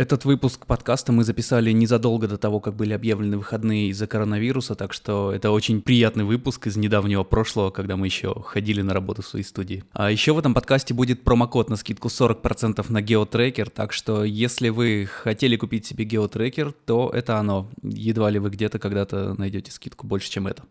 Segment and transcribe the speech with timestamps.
[0.00, 4.94] Этот выпуск подкаста мы записали незадолго до того, как были объявлены выходные из-за коронавируса, так
[4.94, 9.26] что это очень приятный выпуск из недавнего прошлого, когда мы еще ходили на работу в
[9.26, 9.84] своей студии.
[9.92, 14.70] А еще в этом подкасте будет промокод на скидку 40% на геотрекер, так что если
[14.70, 17.68] вы хотели купить себе геотрекер, то это оно.
[17.82, 20.62] Едва ли вы где-то когда-то найдете скидку больше, чем это.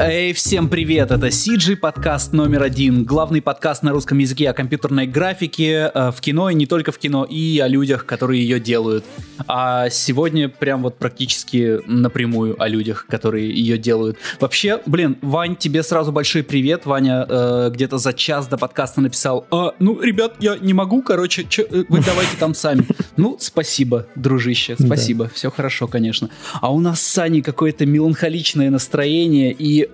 [0.00, 1.10] Эй, всем привет!
[1.10, 3.02] Это CG подкаст номер один.
[3.02, 6.98] Главный подкаст на русском языке о компьютерной графике э, в кино и не только в
[6.98, 9.04] кино, и о людях, которые ее делают.
[9.48, 14.18] А сегодня прям вот практически напрямую о людях, которые ее делают.
[14.38, 16.86] Вообще, блин, Вань, тебе сразу большой привет.
[16.86, 21.44] Ваня э, где-то за час до подкаста написал, а, ну, ребят, я не могу, короче,
[21.48, 22.86] чё, э, вы давайте там сами.
[23.16, 25.30] Ну, спасибо, дружище, спасибо, да.
[25.34, 26.30] все хорошо, конечно.
[26.60, 29.87] А у нас с Саней какое-то меланхоличное настроение, и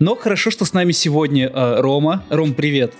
[0.00, 2.24] Но хорошо, что с нами сегодня э, Рома.
[2.30, 2.92] Ром, привет.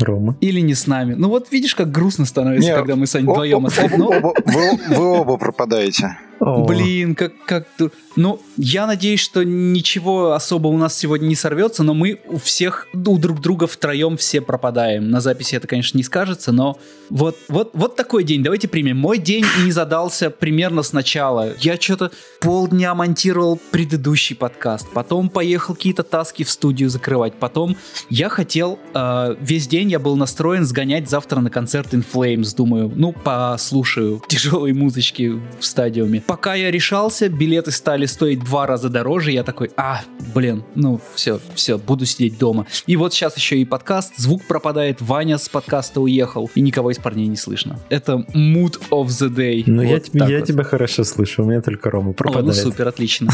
[0.00, 0.36] Рома.
[0.40, 1.14] Или не с нами.
[1.14, 3.96] Ну вот видишь, как грустно становится, не, когда мы с Аней вдвоем остаемся.
[3.96, 6.16] Вы, вы оба пропадаете.
[6.42, 7.68] Блин, как, как...
[8.16, 12.88] Ну, я надеюсь, что ничего особо у нас сегодня не сорвется, но мы у всех,
[12.92, 15.08] у друг друга втроем все пропадаем.
[15.08, 16.78] На записи это, конечно, не скажется, но
[17.10, 18.42] вот, вот, вот такой день.
[18.42, 18.98] Давайте примем.
[18.98, 21.54] Мой день не задался примерно сначала.
[21.60, 27.76] Я что-то полдня монтировал предыдущий подкаст, потом поехал какие-то таски в студию закрывать, потом
[28.10, 28.80] я хотел...
[28.94, 32.54] Э, весь день я был настроен сгонять завтра на концерт In Flames.
[32.56, 38.88] Думаю, ну, послушаю тяжелой музычки в стадиуме пока я решался, билеты стали стоить два раза
[38.88, 40.00] дороже, я такой, а,
[40.34, 42.66] блин, ну все, все, буду сидеть дома.
[42.86, 46.96] И вот сейчас еще и подкаст, звук пропадает, Ваня с подкаста уехал, и никого из
[46.96, 47.78] парней не слышно.
[47.90, 49.62] Это mood of the day.
[49.66, 50.48] Ну вот я, тебя, я вот.
[50.48, 52.46] тебя хорошо слышу, у меня только Рома пропадает.
[52.46, 53.30] О, ну супер, отлично.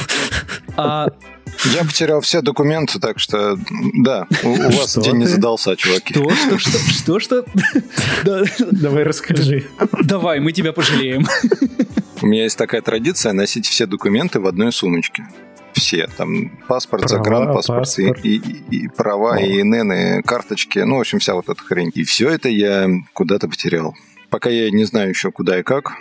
[0.76, 1.08] А...
[1.74, 3.56] Я потерял все документы, так что
[3.94, 5.18] да, у, у вас что день ты?
[5.18, 6.14] не задался, чуваки.
[6.14, 7.44] Что, что, что, что,
[8.24, 8.44] что?
[8.70, 9.66] Давай расскажи.
[10.04, 11.26] Давай, мы тебя пожалеем.
[12.20, 15.26] У меня есть такая традиция носить все документы в одной сумочке.
[15.72, 18.24] Все, там паспорт, права, загранпаспорт, паспорт.
[18.24, 19.38] И, и, и права, О.
[19.38, 21.92] и ИНН, и карточки, ну, в общем, вся вот эта хрень.
[21.94, 23.94] И все это я куда-то потерял.
[24.30, 25.92] Пока я не знаю еще куда и как,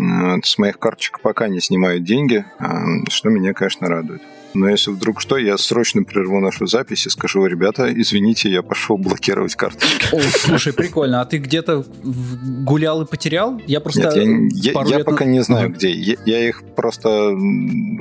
[0.00, 0.02] э,
[0.42, 2.64] с моих карточек пока не снимают деньги, э,
[3.10, 4.22] что меня, конечно, радует.
[4.54, 8.96] Но если вдруг что, я срочно прерву нашу запись и скажу, ребята, извините, я пошел
[8.96, 10.14] блокировать карточки.
[10.14, 11.20] О, слушай, прикольно.
[11.20, 13.60] А ты где-то гулял и потерял?
[13.66, 15.90] Я просто Нет, я, я, я пока не знаю, где.
[15.90, 17.36] Я, я их просто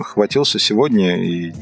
[0.03, 1.53] хватился сегодня и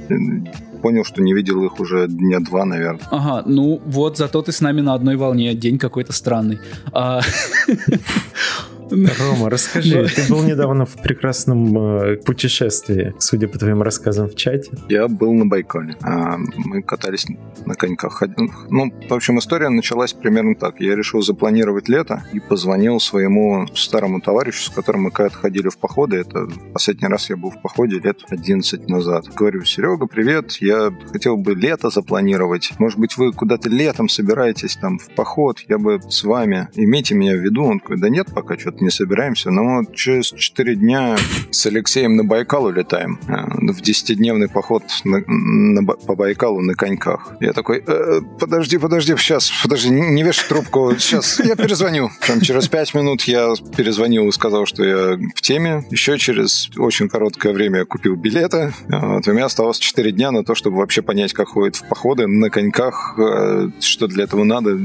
[0.82, 3.08] понял, что не видел их уже дня два, наверное.
[3.10, 5.54] Ага, ну вот, зато ты с нами на одной волне.
[5.56, 6.60] День какой-то странный.
[8.92, 14.72] Рома, расскажи, ты был недавно в прекрасном э, путешествии, судя по твоим рассказам в чате.
[14.90, 15.96] Я был на Байкале.
[16.02, 17.26] А, мы катались
[17.66, 18.24] на коньках.
[18.70, 20.80] Ну, в общем, история началась примерно так.
[20.80, 25.78] Я решил запланировать лето и позвонил своему старому товарищу, с которым мы когда-то ходили в
[25.78, 26.18] походы.
[26.18, 29.26] Это последний раз я был в походе лет 11 назад.
[29.36, 32.72] Говорю, Серега, привет, я хотел бы лето запланировать.
[32.80, 36.70] Может быть, вы куда-то летом собираетесь там в поход, я бы с вами.
[36.76, 37.64] Имейте меня в виду.
[37.64, 41.16] Он такой, да нет, пока что-то не собираемся, но через 4 дня
[41.52, 43.20] с Алексеем на Байкал улетаем.
[43.28, 47.34] Э, в 10-дневный поход на, на, по Байкалу на коньках.
[47.40, 52.10] Я такой, э, подожди, подожди, сейчас, подожди, не, вешай трубку, сейчас я перезвоню.
[52.28, 55.86] Там, через 5 минут я перезвонил и сказал, что я в теме.
[55.92, 58.74] Еще через очень короткое время я купил билеты.
[58.88, 62.28] Вот, у меня оставалось 4 дня на то, чтобы вообще понять, как ходит в походы
[62.28, 64.80] на коньках, э, что для этого надо,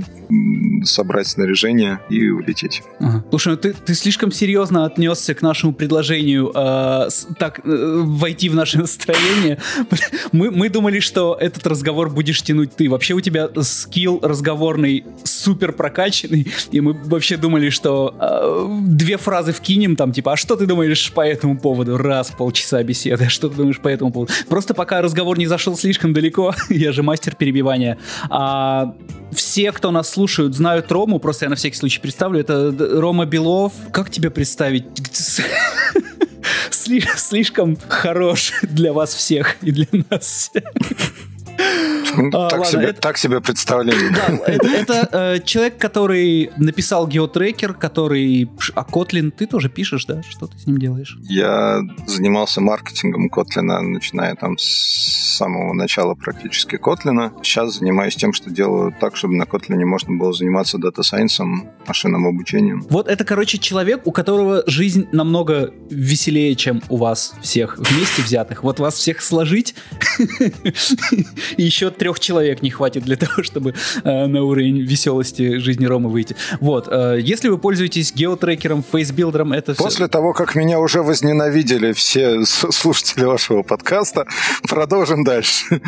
[0.85, 2.83] собрать снаряжение и улететь.
[3.01, 3.25] Ага.
[3.31, 7.09] Слушай, ну ты, ты слишком серьезно отнесся к нашему предложению э,
[7.39, 9.59] так э, войти в наше настроение.
[10.33, 12.89] Мы, мы думали, что этот разговор будешь тянуть ты.
[12.89, 19.53] Вообще у тебя скилл разговорный супер прокачанный, и мы вообще думали, что э, две фразы
[19.53, 21.97] вкинем там, типа, а что ты думаешь по этому поводу?
[21.97, 24.33] Раз, полчаса беседы, а что ты думаешь по этому поводу?
[24.49, 28.95] Просто пока разговор не зашел слишком далеко, я же мастер перебивания, а
[29.33, 33.68] все, кто нас слушают, знают Рому, просто я на всякий случай представлю, это Рома Белов,
[33.93, 34.85] как тебе представить?
[36.71, 40.65] Слишком хорош для вас всех и для нас всех.
[42.17, 44.11] Ну, а, так, ладно, себе, это, так себе представление.
[44.19, 48.51] Да, это, это э, человек, который написал геотрекер, который...
[48.75, 50.23] А Kotlin ты тоже пишешь, да?
[50.29, 51.17] Что ты с ним делаешь?
[51.23, 57.33] Я занимался маркетингом Kotlin, начиная там с самого начала практически Kotlin.
[57.43, 62.85] Сейчас занимаюсь тем, что делаю так, чтобы на Kotlin можно было заниматься дата-сайенсом, машинным обучением.
[62.91, 68.65] Вот это, короче, человек, у которого жизнь намного веселее, чем у вас всех вместе взятых.
[68.65, 69.75] Вот вас всех сложить
[71.63, 73.75] еще трех человек не хватит для того, чтобы
[74.05, 76.37] э, на уровень веселости жизни Ромы выйти.
[76.61, 79.83] Вот, э, если вы пользуетесь геотрекером, фейсбилдером, это все...
[79.83, 84.27] После того, как меня уже возненавидели все слушатели вашего подкаста,
[84.69, 85.81] продолжим дальше.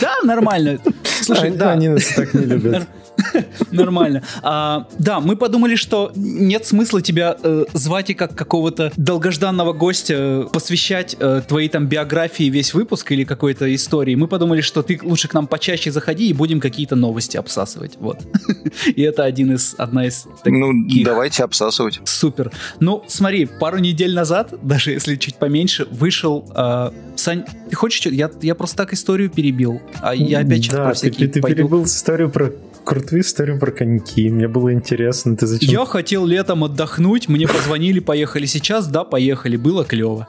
[0.00, 0.78] Да, нормально.
[1.22, 1.72] Слушай, да.
[1.72, 2.86] Они нас так не любят.
[3.70, 4.22] Нормально.
[4.42, 10.14] А, да, мы подумали, что нет смысла тебя э, звать и как какого-то долгожданного гостя
[10.16, 14.14] э, посвящать э, твоей там биографии весь выпуск или какой-то истории.
[14.14, 17.96] Мы подумали, что ты лучше к нам почаще заходи и будем какие-то новости обсасывать.
[17.98, 18.18] Вот.
[18.86, 20.58] И это один из, одна из таких.
[20.58, 20.72] Ну,
[21.04, 22.00] давайте обсасывать.
[22.04, 22.50] Супер.
[22.80, 26.50] Ну, смотри, пару недель назад, даже если чуть поменьше, вышел...
[26.54, 29.80] э, Сань, ты хочешь Я, я просто так историю перебил.
[30.00, 31.56] А я опять сейчас Да, про ты, всякие ты пойду.
[31.56, 32.50] перебыл историю про
[32.84, 34.28] крутую историю про коньки.
[34.30, 35.70] Мне было интересно, ты зачем?
[35.70, 40.28] Я хотел летом отдохнуть, мне позвонили, поехали сейчас, да, поехали, было клево.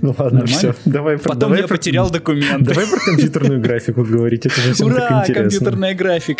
[0.00, 0.46] Ну ладно, Нормально?
[0.46, 0.74] все.
[0.86, 2.64] Давай Потом давай я про- потерял документы.
[2.64, 5.42] Давай про компьютерную графику говорить, это же всем Ура, так интересно.
[5.42, 6.38] компьютерная график.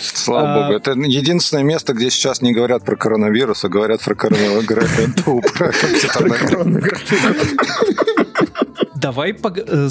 [0.00, 0.76] Слава А- богу.
[0.78, 4.64] Это единственное место, где сейчас не говорят про коронавирус, а говорят про коронавирус.
[4.64, 7.91] Про компьютерную графику.
[9.02, 9.88] Давай пог- э,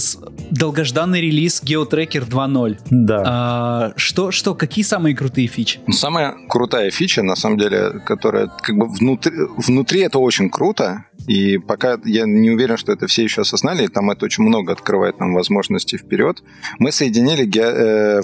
[0.51, 2.77] долгожданный релиз GeoTracker 2.0.
[2.89, 3.23] Да.
[3.25, 5.79] А, Что, что, какие самые крутые фичи?
[5.87, 11.05] Ну, Самая крутая фича, на самом деле, которая как бы внутри, внутри это очень круто,
[11.27, 14.73] и пока я не уверен, что это все еще осознали, и там это очень много
[14.73, 16.43] открывает нам возможностей вперед,
[16.79, 18.21] мы соединили ге- э,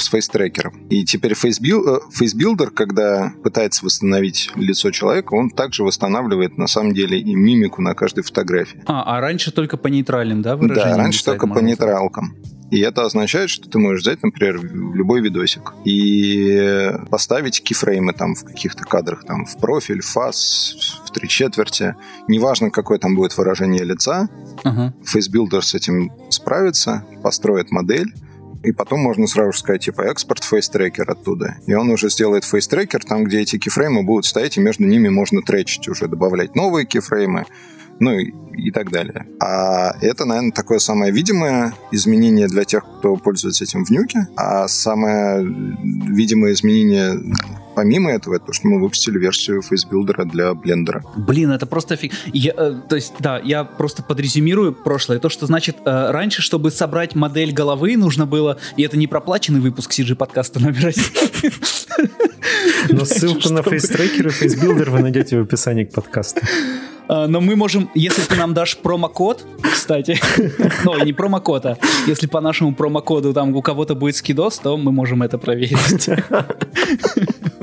[0.00, 0.88] с FaceTracker.
[0.90, 2.00] И теперь FaceBuil- э,
[2.70, 8.22] когда пытается восстановить лицо человека, он также восстанавливает на самом деле и мимику на каждой
[8.22, 8.82] фотографии.
[8.86, 10.96] А, а раньше только по нейтральным, да, выражениям?
[10.96, 12.34] Да, раньше только по нейтралкам.
[12.70, 18.44] И это означает, что ты можешь взять, например, любой видосик и поставить кифреймы там в
[18.44, 21.94] каких-то кадрах, там в профиль, в фас, в три четверти.
[22.26, 24.28] Неважно, какое там будет выражение лица,
[24.64, 24.92] Ага.
[25.04, 28.12] FaceBuilder с этим справится, построит модель,
[28.64, 31.58] и потом можно сразу же сказать, типа, экспорт FaceTracker оттуда.
[31.68, 35.40] И он уже сделает FaceTracker там, где эти кифреймы будут стоять, и между ними можно
[35.40, 37.46] тречить уже, добавлять новые кифреймы,
[38.00, 39.26] ну и, и так далее.
[39.40, 44.28] А это, наверное, такое самое видимое изменение для тех, кто пользуется этим в нюке.
[44.36, 47.18] А самое видимое изменение
[47.76, 51.04] помимо этого, это то, что мы выпустили версию FaceBuilder для блендера.
[51.14, 52.12] Блин, это просто фиг.
[52.32, 55.18] Я, э, то есть, да, я просто подрезюмирую прошлое.
[55.18, 59.60] То, что значит, э, раньше, чтобы собрать модель головы, нужно было, и это не проплаченный
[59.60, 60.98] выпуск CG подкаста набирать.
[62.90, 66.40] Но ссылку на FaceTracker и FaceBuilder вы найдете в описании к подкасту.
[67.08, 70.18] А, Но мы можем, если ты нам дашь промокод, кстати,
[70.84, 74.92] ну, не промокод, а если по нашему промокоду там у кого-то будет скидос, то мы
[74.92, 76.08] можем это проверить.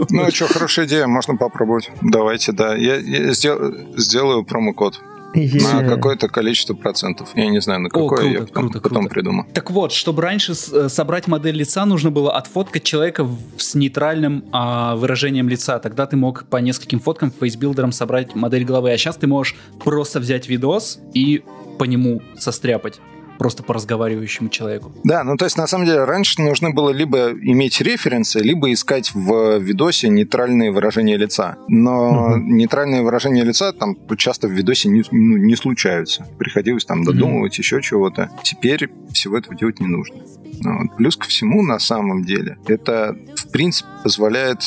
[0.10, 1.92] Ну, что, хорошая идея, можно попробовать.
[2.02, 2.76] Давайте, да.
[2.76, 5.00] Я, я сдел- сделаю промокод
[5.36, 5.90] на Е.
[5.90, 7.30] какое-то количество процентов.
[7.36, 9.14] Я не знаю, на какое, круто, я потом, круто, потом круто.
[9.14, 9.48] придумаю.
[9.54, 13.28] Так вот, чтобы раньше э, собрать модель лица, нужно было отфоткать человека
[13.58, 15.80] с нейтральным а, выражением лица.
[15.80, 18.92] Тогда ты мог по нескольким фоткам фейсбилдером собрать модель головы.
[18.92, 21.44] А сейчас ты можешь просто взять видос и
[21.78, 23.00] по нему состряпать.
[23.40, 24.92] Просто по разговаривающему человеку.
[25.04, 29.12] Да, ну то есть на самом деле раньше нужно было либо иметь референсы, либо искать
[29.14, 31.58] в видосе нейтральные выражения лица.
[31.68, 32.56] Но Мгм.
[32.56, 36.26] нейтральные выражения лица там часто в видосе не, ну, не случаются.
[36.38, 38.30] Приходилось там додумывать еще чего-то.
[38.44, 40.18] Теперь всего этого делать не нужно.
[40.62, 40.98] Ну, вот.
[40.98, 44.62] Плюс ко всему, на самом деле, это в принципе позволяет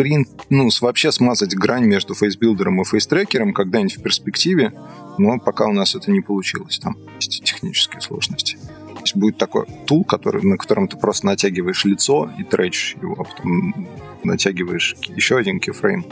[0.00, 4.72] прин- ну, вообще смазать грань между FaceBuilder'ом и FaceTracker'ом когда-нибудь в перспективе,
[5.18, 6.78] но пока у нас это не получилось.
[6.78, 8.56] Там есть технические сложности.
[8.94, 13.14] То есть будет такой tool, который, на котором ты просто натягиваешь лицо и тречишь его,
[13.18, 13.88] а потом
[14.24, 16.04] натягиваешь еще один keyframe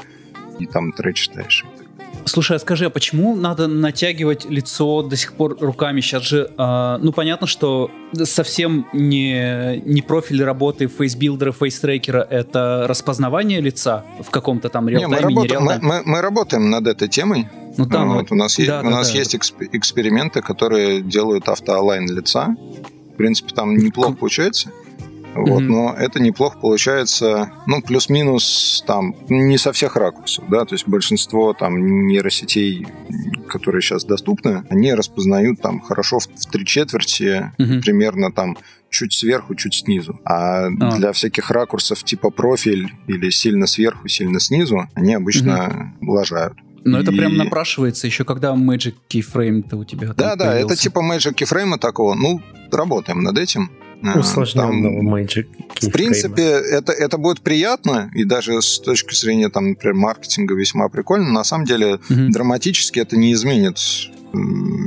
[0.58, 1.66] и там тречишь дальше.
[2.28, 6.00] Слушай, а скажи, а почему надо натягивать лицо до сих пор руками?
[6.00, 7.90] Сейчас же, а, ну понятно, что
[8.24, 15.00] совсем не, не профиль работы FaceBuilder'а, FaceTracker'а, это распознавание лица в каком-то там Не, мы,
[15.16, 16.02] real-time'е, не работаем, мы, real-time'е.
[16.06, 17.48] мы- мы работаем над этой темой.
[17.76, 19.18] Ну да, ну, Вот, у нас, есть, да, у да, нас да.
[19.18, 22.56] есть эксп- эксперименты, которые делают автоалайн лица.
[23.14, 24.70] В принципе, там неплохо получается.
[25.34, 25.68] Вот, Мгм.
[25.72, 31.52] но это неплохо получается, ну, плюс-минус там, не со всех ракурсов, да, то есть большинство
[31.52, 32.86] там нейросетей,
[33.48, 37.80] которые сейчас доступны, они распознают там хорошо в, в три четверти, Мгм.
[37.82, 38.56] примерно там
[38.90, 40.18] чуть сверху, чуть снизу.
[40.24, 46.54] А, для всяких ракурсов типа профиль или сильно сверху, сильно снизу, они обычно лажают.
[46.84, 50.82] Но это И- прям напрашивается еще, когда Magic Keyframe-то у тебя Да, да, это появился.
[50.82, 52.14] типа Magic Keyframe такого.
[52.14, 52.40] Ну,
[52.72, 53.70] работаем над этим.
[54.02, 55.46] А, Усложненного Magic
[55.80, 60.88] В принципе, это, это будет приятно, и даже с точки зрения, там, например, маркетинга весьма
[60.88, 61.30] прикольно.
[61.30, 62.30] На самом деле, Мгм.
[62.30, 63.78] драматически это не изменит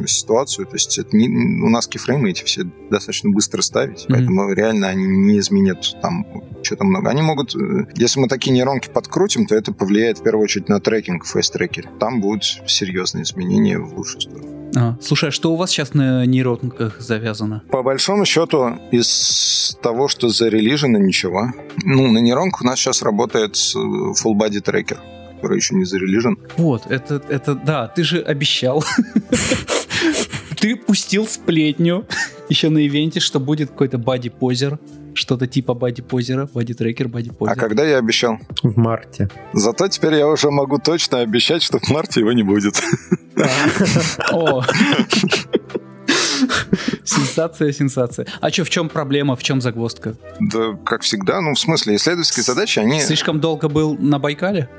[0.07, 0.65] ситуацию.
[0.65, 4.09] То есть это не, у нас кифреймы эти все достаточно быстро ставить, mm-hmm.
[4.09, 6.25] поэтому реально они не изменят там
[6.63, 7.09] что-то много.
[7.09, 7.55] Они могут,
[7.95, 11.89] если мы такие нейронки подкрутим, то это повлияет в первую очередь на трекинг в FaceTracker'е.
[11.99, 14.61] Там будут серьезные изменения в лучшую сторону.
[14.75, 17.63] А, слушай, а что у вас сейчас на нейронках завязано?
[17.69, 21.51] По большому счету, из того, что зарелижено, ничего.
[21.83, 24.99] Ну, на нейронках у нас сейчас работает э, full body трекер
[25.41, 26.37] который еще не зарелижен.
[26.57, 28.85] Вот, это, это, да, ты же обещал.
[30.59, 32.05] Ты пустил сплетню
[32.47, 34.77] еще на ивенте, что будет какой-то body poser.
[35.13, 37.53] Что-то типа бади-позера, бади-трекер, бади-позер.
[37.53, 38.37] А когда я обещал?
[38.61, 39.29] В марте.
[39.53, 42.79] Зато теперь я уже могу точно обещать, что в марте его не будет.
[44.31, 44.63] О.
[47.03, 48.27] Сенсация, сенсация.
[48.39, 50.15] А что, в чем проблема, в чем загвоздка?
[50.39, 53.01] Да, как всегда, ну, в смысле, исследовательские задачи, они...
[53.01, 54.69] Слишком долго был на Байкале?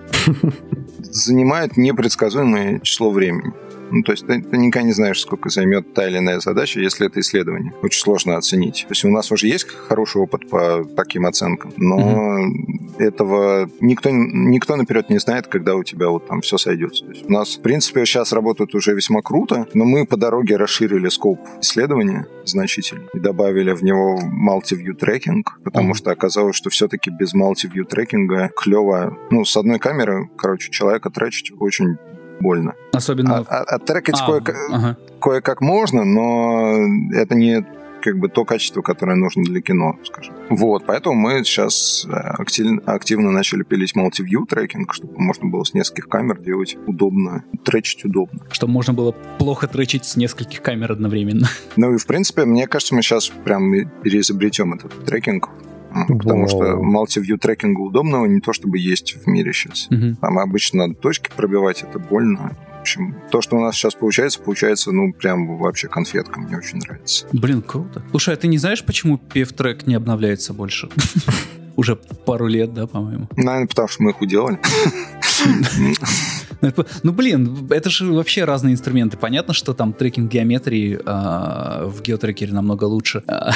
[0.98, 3.52] Занимают непредсказуемое число времени.
[3.92, 7.06] Ну, то есть ты, ты никогда не знаешь, сколько займет та или иная задача, если
[7.06, 7.72] это исследование.
[7.82, 8.84] Очень сложно оценить.
[8.88, 13.04] То есть у нас уже есть хороший опыт по таким оценкам, но mm-hmm.
[13.04, 17.04] этого никто, никто наперед не знает, когда у тебя вот там все сойдется.
[17.04, 20.56] То есть у нас, в принципе, сейчас работают уже весьма круто, но мы по дороге
[20.56, 25.96] расширили скоп исследования значительно и добавили в него multi-view трекинг, потому mm-hmm.
[25.96, 31.52] что оказалось, что все-таки без multi-view трекинга клево, ну, с одной камеры, короче, человека тречить
[31.58, 31.98] очень
[32.42, 32.74] больно.
[32.92, 33.38] Особенно...
[33.38, 34.96] А, а, оттрекать а, кое- ага.
[35.20, 37.64] кое-как можно, но это не
[38.02, 40.34] как бы то качество, которое нужно для кино, скажем.
[40.50, 45.72] Вот, поэтому мы сейчас э, активно, активно начали пилить multi-view трекинг, чтобы можно было с
[45.72, 48.40] нескольких камер делать удобно, тречить удобно.
[48.50, 51.48] Чтобы можно было плохо тречить с нескольких камер одновременно.
[51.76, 53.72] Ну и, в принципе, мне кажется, мы сейчас прям
[54.02, 55.48] переизобретем этот трекинг
[56.08, 59.88] Потому что multi-view трекинга удобного не то чтобы есть в мире сейчас.
[59.90, 60.16] Угу.
[60.20, 62.56] Там обычно надо точки пробивать, это больно.
[62.78, 66.40] В общем, то, что у нас сейчас получается, получается, ну, прям вообще конфетка.
[66.40, 67.26] Мне очень нравится.
[67.32, 68.02] Блин, круто.
[68.10, 70.88] Слушай, а ты не знаешь, почему PF-трек не обновляется больше?
[71.76, 73.28] Уже пару лет, да, по-моему?
[73.36, 74.58] Наверное, потому что мы их уделали.
[77.02, 79.16] Ну, блин, это же вообще разные инструменты.
[79.16, 83.22] Понятно, что там трекинг геометрии э, в геотрекере намного лучше.
[83.26, 83.52] А,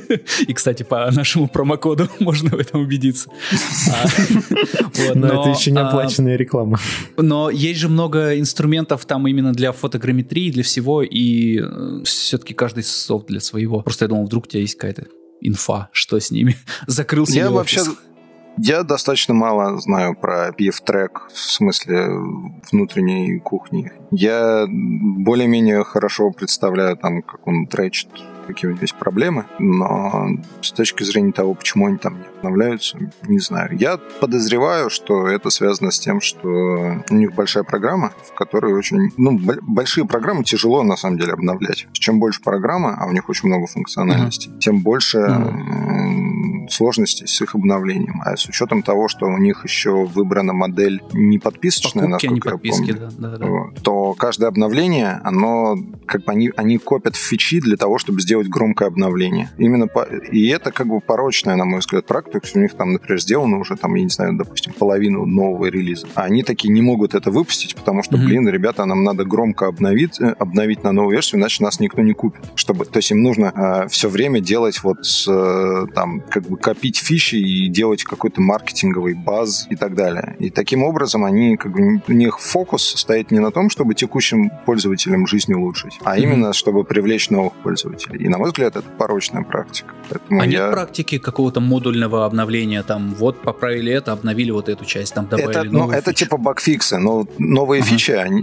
[0.46, 3.30] и, кстати, по нашему промокоду можно в этом убедиться.
[3.90, 6.78] А, но это еще не оплаченная реклама.
[7.16, 12.82] Но есть же много инструментов там именно для фотограмметрии, для всего, и э, все-таки каждый
[12.82, 13.82] софт для своего.
[13.82, 15.06] Просто я думал, вдруг у тебя есть какая-то
[15.40, 16.56] инфа, что с ними.
[16.86, 17.82] Закрылся Я вообще
[18.58, 22.08] я достаточно мало знаю про PF-трек в смысле
[22.70, 23.92] внутренней кухни.
[24.10, 28.08] Я более-менее хорошо представляю там, как он тречит,
[28.46, 30.28] какие у него есть проблемы, но
[30.60, 33.76] с точки зрения того, почему они там не обновляются, не знаю.
[33.78, 36.48] Я подозреваю, что это связано с тем, что
[37.10, 39.10] у них большая программа, в которой очень...
[39.16, 41.86] Ну, большие программы тяжело, на самом деле, обновлять.
[41.92, 44.58] Чем больше программа, а у них очень много функциональностей, mm-hmm.
[44.58, 46.68] тем больше mm-hmm.
[46.68, 48.22] сложностей с их обновлением.
[48.24, 52.52] А с учетом того, что у них еще выбрана модель не подписочная, Покупки, насколько не
[52.52, 53.80] подписки, я помню, да, да, да.
[53.82, 55.76] то каждое обновление, оно
[56.06, 59.50] как бы они, они копят фичи для того, чтобы сделать громкое обновление.
[59.58, 60.02] Именно по...
[60.02, 62.27] И это как бы порочная, на мой взгляд, практика.
[62.30, 65.66] То есть у них там, например, сделано уже, там, я не знаю, допустим, половину нового
[65.66, 66.06] релиза.
[66.14, 68.24] А они такие не могут это выпустить, потому что, mm-hmm.
[68.24, 72.12] блин, ребята, нам надо громко обновить, э, обновить на новую версию, иначе нас никто не
[72.12, 72.42] купит.
[72.54, 72.84] Чтобы...
[72.84, 77.36] То есть им нужно э, все время делать вот э, там, как бы копить фичи
[77.36, 80.36] и делать какой-то маркетинговый баз и так далее.
[80.38, 84.50] И таким образом они, как бы, у них фокус стоит не на том, чтобы текущим
[84.66, 86.22] пользователям жизнь улучшить, а mm-hmm.
[86.22, 88.18] именно чтобы привлечь новых пользователей.
[88.18, 89.94] И, на мой взгляд, это порочная практика.
[90.10, 90.50] Поэтому а я...
[90.50, 92.82] нет практики какого-то модульного обновления?
[92.82, 96.98] Там вот поправили это, обновили вот эту часть, там добавили это, ну, это типа багфиксы,
[96.98, 97.90] но новые ага.
[97.90, 98.42] фичи они,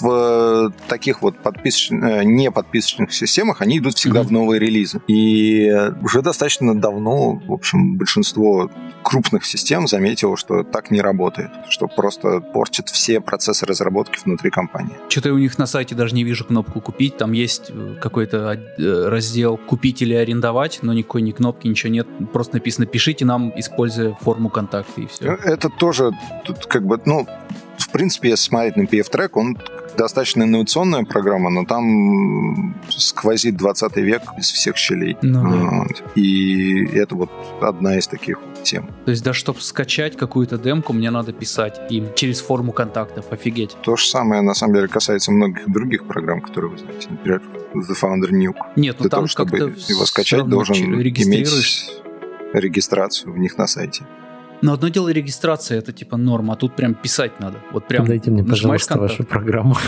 [0.00, 4.24] в таких вот подписочных, э, не подписочных системах они идут всегда mm-hmm.
[4.24, 5.00] в новые релизы.
[5.08, 5.70] И
[6.02, 8.70] уже достаточно давно, в общем, большинство
[9.02, 14.96] крупных систем заметило, что так не работает, что просто портит все процессы разработки внутри компании.
[15.08, 18.60] Что-то я у них на сайте даже не вижу кнопку «Купить», там есть э, какой-то
[18.78, 23.52] э, раздел «Купить или арендовать», но никакой ни кнопки, ничего нет, просто написано «Пишите нам,
[23.56, 25.34] используя форму контакта» и все.
[25.44, 26.12] Это тоже
[26.44, 27.26] тут как бы, ну,
[27.78, 29.58] в принципе, если смотреть на PF-трек, он
[29.96, 35.16] достаточно инновационная программа, но там сквозит 20 век из всех щелей.
[35.22, 36.02] Ну, вот.
[36.14, 38.88] И это вот одна из таких тем.
[39.04, 43.76] То есть, да, чтобы скачать какую-то демку, мне надо писать им через форму контактов, офигеть.
[43.82, 47.08] То же самое, на самом деле, касается многих других программ, которые вы знаете.
[47.10, 47.42] Например,
[47.74, 48.58] The Founder Nuke.
[48.76, 51.90] Нет, ну Для там того, чтобы его скачать, должен иметь
[52.52, 54.04] регистрацию в них на сайте.
[54.62, 57.58] Но одно дело регистрация, это типа норма, а тут прям писать надо.
[57.72, 59.10] Вот прям Дайте мне, пожалуйста, контакт.
[59.10, 59.76] вашу программу.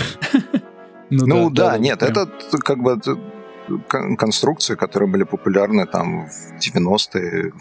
[1.15, 2.27] Ну, ну да, нет, это
[2.65, 2.99] как бы
[4.17, 7.53] конструкции, которые были популярны там в 90-е,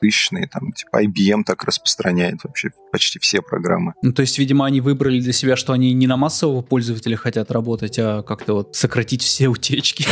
[0.00, 3.94] тысячные, там, типа IBM так распространяет вообще почти все программы.
[4.02, 7.50] Ну, то есть, видимо, они выбрали для себя, что они не на массового пользователя хотят
[7.50, 10.06] работать, а как-то вот сократить все утечки.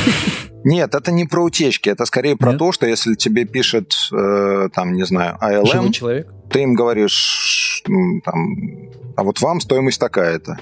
[0.65, 2.59] Нет, это не про утечки, это скорее про Нет?
[2.59, 6.33] то, что если тебе пишет, э, там, не знаю, ALM, Живой человек?
[6.51, 7.83] ты им говоришь,
[8.25, 8.57] там,
[9.17, 10.59] а вот вам стоимость такая-то.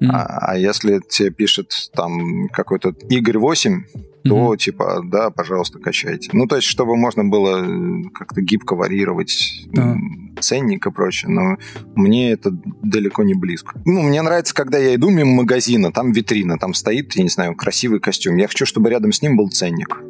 [0.00, 0.08] Mm.
[0.12, 3.84] А, а если тебе пишет там какой-то Игорь 8,
[4.24, 4.56] то mm-hmm.
[4.56, 6.30] типа, да, пожалуйста, качайте.
[6.32, 9.94] Ну, то есть, чтобы можно было э, как-то гибко варьировать uh
[10.40, 11.56] ценник и прочее, но
[11.94, 12.50] мне это
[12.82, 13.80] далеко не близко.
[13.84, 17.54] Ну, мне нравится, когда я иду мимо магазина, там витрина, там стоит, я не знаю,
[17.54, 18.36] красивый костюм.
[18.36, 20.00] Я хочу, чтобы рядом с ним был ценник.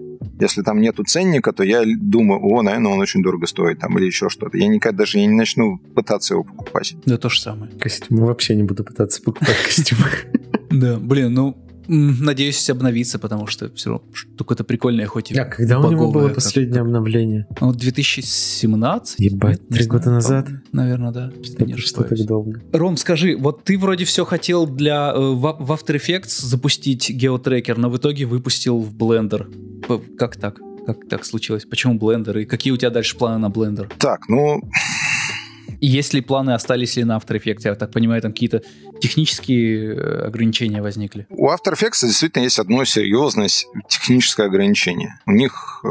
[0.41, 4.07] Если там нету ценника, то я думаю, о, наверное, он очень дорого стоит, там, или
[4.07, 4.57] еще что-то.
[4.57, 6.97] Я никогда даже не начну пытаться его покупать.
[7.05, 7.71] Да, то же самое.
[7.73, 10.09] Костюмы вообще не буду пытаться покупать костюмы.
[10.71, 11.57] Да, блин, ну,
[11.87, 16.29] Надеюсь, обновиться, потому что все равно штука-то прикольная, хоть и А когда у него было
[16.29, 17.47] последнее как, обновление?
[17.61, 19.21] Ну, 2017?
[19.21, 20.49] Ебать, три года назад?
[20.73, 21.33] Наверное, да.
[21.43, 22.61] Что, не что так долго?
[22.73, 27.91] Ром, скажи, вот ты вроде все хотел для э, в After Effects запустить геотрекер, но
[27.91, 29.47] в итоге выпустил в Blender.
[30.17, 30.59] Как так?
[30.87, 31.65] Как так случилось?
[31.65, 32.43] Почему Blender?
[32.43, 33.91] И какие у тебя дальше планы на Blender?
[33.99, 34.61] Так, ну...
[35.85, 37.61] И есть ли планы остались ли на After Effects?
[37.65, 38.63] Я так понимаю, там какие-то
[39.03, 41.27] технические э, ограничения возникли?
[41.29, 43.51] У After Effects действительно есть одно серьезное
[43.87, 45.21] техническое ограничение.
[45.27, 45.89] У них э,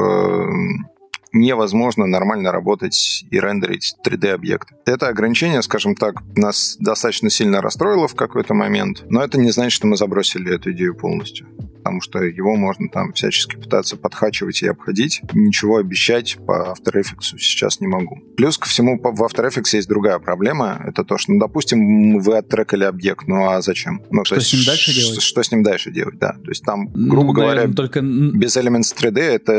[1.34, 4.76] невозможно нормально работать и рендерить 3D-объекты.
[4.86, 9.74] Это ограничение, скажем так, нас достаточно сильно расстроило в какой-то момент, но это не значит,
[9.74, 11.48] что мы забросили эту идею полностью
[11.84, 15.22] потому что его можно там всячески пытаться подхачивать и обходить.
[15.34, 18.24] Ничего обещать по After Effects сейчас не могу.
[18.38, 20.82] Плюс ко всему в After Effects есть другая проблема.
[20.88, 24.02] Это то, что, ну, допустим, вы оттрекали объект, ну а зачем?
[24.12, 25.22] Ну, что с ним дальше делать?
[25.22, 26.38] Что, с ним дальше делать, да.
[26.42, 28.02] То есть там, ну, грубо ну, говоря, наверное, только...
[28.02, 29.54] без Elements 3D это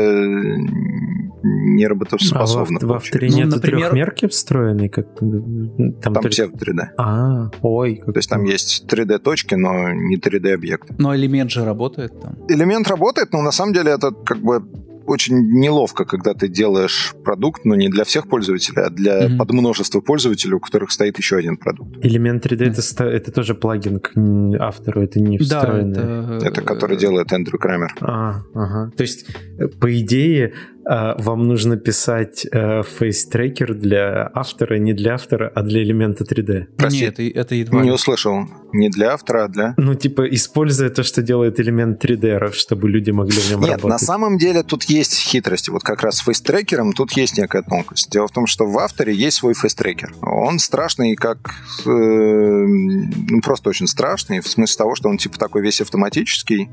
[1.45, 2.79] не работоспособно.
[2.81, 3.89] А в, в авторе ну, нет например...
[3.89, 4.89] трехмерки встроенной?
[4.89, 6.29] Как, там там только...
[6.29, 6.79] псевдо 3D.
[6.97, 8.01] А, ой.
[8.05, 10.97] То есть там есть 3D-точки, но не 3D-объект.
[10.97, 12.37] Но элемент же работает там.
[12.49, 14.63] Элемент работает, но на самом деле это как бы
[15.07, 19.37] очень неловко, когда ты делаешь продукт, но не для всех пользователей, а для mm-hmm.
[19.37, 22.03] подмножества пользователей, у которых стоит еще один продукт.
[22.03, 22.93] Элемент 3D mm-hmm.
[22.95, 24.11] это, это тоже плагин к
[24.59, 25.93] автору, это не встроенный.
[25.93, 26.47] Да, это...
[26.47, 27.95] это который делает Эндрю Крамер.
[28.01, 28.91] А, ага.
[28.95, 29.27] То есть,
[29.59, 30.53] э, по идее,
[30.85, 36.65] вам нужно писать фейс-трекер для автора, не для автора, а для элемента 3D.
[36.77, 38.45] Прости, Нет, это, это едва Не услышал.
[38.73, 39.73] Не для автора, а для...
[39.77, 43.89] Ну, типа, используя то, что делает элемент 3D, чтобы люди могли в нем Нет, работать.
[43.89, 45.69] на самом деле тут есть хитрости.
[45.69, 48.09] Вот как раз с FaceTracker'ом тут есть некая тонкость.
[48.11, 50.13] Дело в том, что в авторе есть свой face tracker.
[50.21, 51.37] Он страшный как...
[51.85, 56.69] Э, ну, просто очень страшный, в смысле того, что он типа такой весь автоматический,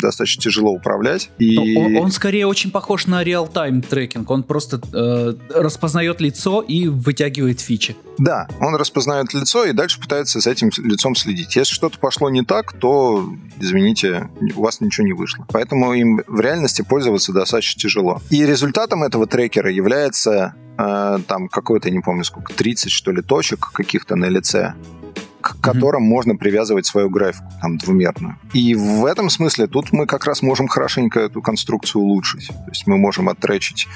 [0.00, 1.30] достаточно тяжело управлять.
[1.38, 1.76] И...
[1.76, 6.88] Он, он скорее очень похож на real real-time трекинг, он просто э, распознает лицо и
[6.88, 7.96] вытягивает фичи.
[8.18, 11.56] Да, он распознает лицо и дальше пытается за этим лицом следить.
[11.56, 13.28] Если что-то пошло не так, то,
[13.60, 15.46] извините, у вас ничего не вышло.
[15.52, 18.20] Поэтому им в реальности пользоваться достаточно тяжело.
[18.30, 23.70] И результатом этого трекера является э, там какой-то, не помню сколько, 30 что ли точек
[23.72, 24.74] каких-то на лице
[25.46, 26.08] к которым mm-hmm.
[26.08, 28.36] можно привязывать свою графику, там, двумерную.
[28.52, 32.48] И в этом смысле тут мы как раз можем хорошенько эту конструкцию улучшить.
[32.48, 33.86] То есть мы можем оттречить,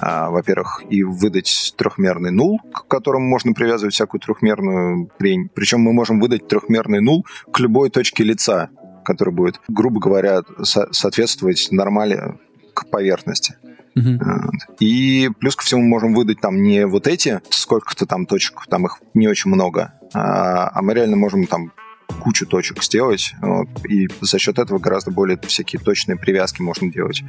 [0.00, 5.48] а, во-первых, и выдать трехмерный нул, к которому можно привязывать всякую трехмерную хрень.
[5.54, 8.70] Причем мы можем выдать трехмерный нул к любой точке лица,
[9.04, 12.34] который будет, грубо говоря, со- соответствовать нормали
[12.74, 13.54] к поверхности.
[13.96, 14.50] Uh-huh.
[14.78, 18.98] И плюс ко всему можем выдать там не вот эти, сколько-то там точек, там их
[19.14, 21.72] не очень много, а, а мы реально можем там
[22.20, 27.22] кучу точек сделать, вот, и за счет этого гораздо более всякие точные привязки можно делать.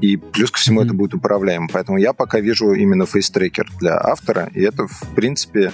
[0.00, 0.84] И плюс ко всему mm-hmm.
[0.84, 1.68] это будет управляемо.
[1.72, 5.72] Поэтому я пока вижу именно фейстрекер для автора, и это, в принципе,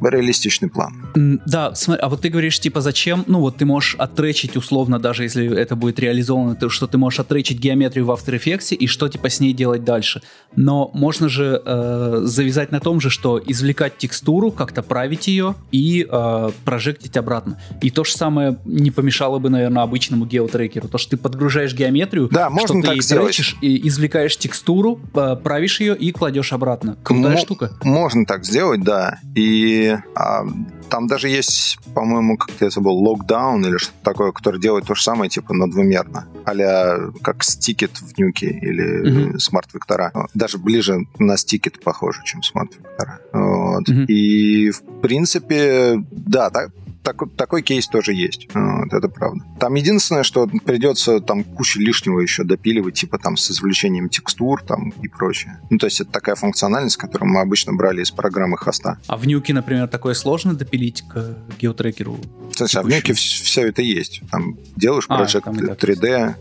[0.00, 1.40] реалистичный план.
[1.46, 5.24] Да, смотри, а вот ты говоришь, типа, зачем, ну вот ты можешь оттречить условно, даже
[5.24, 9.08] если это будет реализовано, то, что ты можешь оттречить геометрию в After Effects и что
[9.08, 10.22] типа с ней делать дальше.
[10.54, 16.06] Но можно же э, завязать на том же, что извлекать текстуру, как-то править ее и
[16.08, 17.60] э, прожектить обратно.
[17.80, 20.88] И то же самое не помешало бы, наверное, обычному геотрекеру.
[20.88, 25.00] То, что ты подгружаешь геометрию, да, можно что ты так тречишь, и извлекаешь текстуру,
[25.42, 26.96] правишь ее и кладешь обратно.
[27.02, 27.72] Крутая М- штука.
[27.82, 29.18] Можно так сделать, да.
[29.34, 30.44] И а,
[30.88, 35.02] там даже есть, по-моему, как я забыл, локдаун или что-то такое, который делает то же
[35.02, 36.26] самое, типа, но двумерно.
[36.44, 40.12] а как StickIt в Nuke или SmartVector'а.
[40.34, 43.20] Даже ближе на StickIt похоже, чем SmartVector'а.
[43.32, 43.88] Вот.
[43.88, 44.06] Mm-hmm.
[44.06, 46.70] И, в принципе, да, так,
[47.02, 48.48] так, такой кейс тоже есть.
[48.54, 49.44] Вот, это правда.
[49.58, 54.90] Там единственное, что придется там кучу лишнего еще допиливать, типа там с извлечением текстур там
[55.02, 55.60] и прочее.
[55.70, 58.98] Ну, то есть это такая функциональность, которую мы обычно брали из программы хоста.
[59.06, 62.18] А в нюке, например, такое сложно допилить к геотрекеру?
[62.58, 64.22] Есть, а в нюке все это есть.
[64.30, 66.34] Там делаешь а, проект 3D,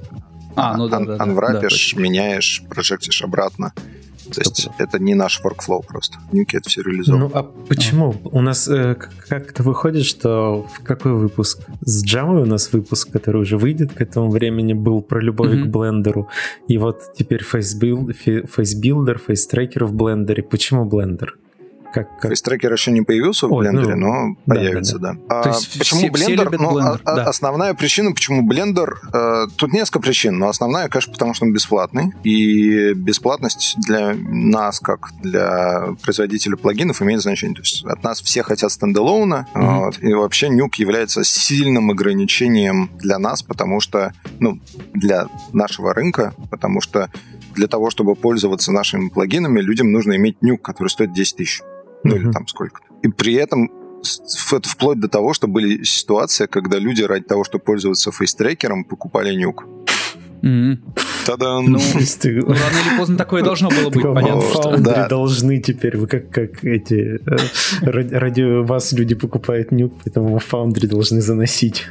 [0.55, 3.73] а, ну да, да, анврапишь, да, меняешь, прожектишь обратно.
[4.33, 6.17] То есть это не наш workflow просто.
[6.31, 7.25] В Нюке это все реализовано.
[7.25, 8.15] Ну а почему?
[8.23, 8.95] У нас э,
[9.27, 11.59] как-то выходит, что в какой выпуск?
[11.81, 15.63] С Java у нас выпуск, который уже выйдет к этому времени, был про любовь mm-hmm.
[15.63, 16.27] к блендеру.
[16.67, 20.43] И вот теперь FaceBuilder, FaceTracker в блендере.
[20.43, 21.29] Почему Blender?
[21.93, 22.29] Как, как...
[22.29, 25.13] Фейстрекер еще не появился Ой, в Blender, ну, но появится, да.
[25.13, 25.19] да.
[25.29, 25.41] да.
[25.43, 26.47] То есть почему все, Blender?
[26.49, 27.23] Все ну, Blender, а, да.
[27.25, 28.95] Основная причина, почему Blender...
[29.13, 32.13] Э, тут несколько причин, но основная, конечно, потому что он бесплатный.
[32.23, 37.55] И бесплатность для нас, как для производителя плагинов, имеет значение.
[37.55, 39.79] То есть от нас все хотят стендалоуна, mm-hmm.
[39.79, 44.59] вот, и вообще нюк является сильным ограничением для нас, потому что, ну,
[44.93, 47.09] для нашего рынка, потому что
[47.57, 51.61] для того, чтобы пользоваться нашими плагинами, людям нужно иметь нюк, который стоит 10 тысяч.
[52.07, 52.87] Ну, или там сколько-то.
[53.03, 53.69] И при этом
[54.51, 59.33] это вплоть до того, что были ситуации, когда люди ради того, чтобы пользоваться фейстрекером, покупали
[59.33, 59.65] нюк.
[60.41, 60.77] Mm-hmm.
[61.25, 61.65] Та-дам!
[61.65, 64.41] Ну, ну, рано или поздно такое должно было быть, понятно.
[64.41, 65.07] Фаундеры да.
[65.07, 71.21] должны теперь, вы как, как эти, э, ради, вас люди покупают нюк, поэтому фаундеры должны
[71.21, 71.87] заносить.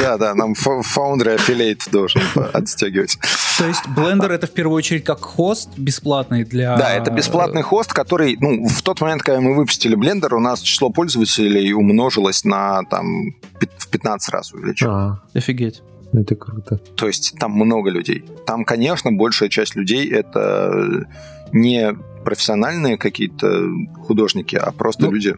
[0.00, 2.20] Да, да, нам Foundry Affiliate должен
[2.52, 3.16] отстегивать.
[3.58, 6.76] То есть Blender это в первую очередь как хост бесплатный для...
[6.76, 10.60] Да, это бесплатный хост, который, ну, в тот момент, когда мы выпустили Blender, у нас
[10.60, 13.34] число пользователей умножилось на там
[13.78, 14.94] в 15 раз увеличилось.
[14.94, 15.82] А, офигеть.
[16.12, 16.78] Это круто.
[16.96, 18.24] То есть там много людей.
[18.46, 21.06] Там, конечно, большая часть людей это
[21.52, 21.94] не
[22.24, 23.68] профессиональные какие-то
[24.06, 25.36] художники, а просто ну, люди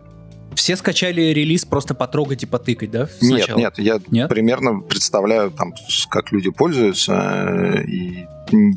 [0.55, 3.09] все скачали релиз просто потрогать и потыкать, да?
[3.19, 3.59] Сначала?
[3.59, 4.29] Нет, нет, я нет?
[4.29, 5.75] примерно представляю, там,
[6.09, 8.27] как люди пользуются, и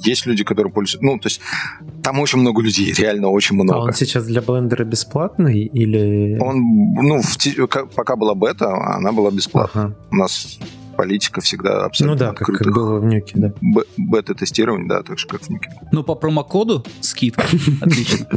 [0.03, 1.05] есть люди, которые пользуются.
[1.05, 1.41] Ну, то есть
[2.03, 3.79] там очень много людей, реально очень много.
[3.79, 6.37] А он сейчас для блендера бесплатный или...
[6.39, 9.85] Он, ну, в, пока была бета, она была бесплатная.
[9.85, 9.95] Ага.
[10.11, 10.59] У нас
[10.97, 13.53] политика всегда абсолютно Ну да, как, как было в Нюке, да.
[13.97, 15.69] Бета-тестирование, да, так же, как в Нюке.
[15.91, 17.43] Ну, по промокоду скидка.
[17.81, 18.27] Отлично.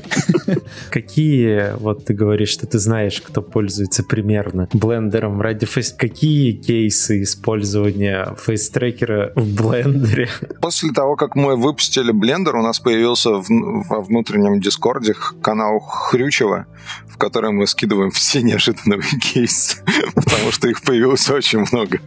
[0.90, 5.92] Какие, вот ты говоришь, что ты знаешь, кто пользуется примерно Blender'ом ради Face...
[5.92, 10.28] Какие кейсы использования FaceTracker'а в Blender'е?
[10.60, 13.48] После того, как мы выпустили Blender, у нас появился в,
[13.88, 16.66] во внутреннем Discord'е канал Хрючева,
[17.08, 19.82] в котором мы скидываем все неожиданные кейсы,
[20.14, 22.00] потому что их появилось очень много.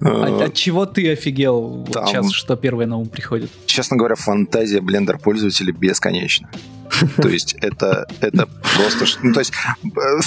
[0.00, 3.50] От, от чего ты офигел Там, сейчас, что первое на ум приходит?
[3.66, 6.50] Честно говоря, фантазия блендер пользователя бесконечна.
[7.16, 9.06] То есть это, это просто...
[9.22, 9.52] Ну, то есть
[9.84, 10.20] э,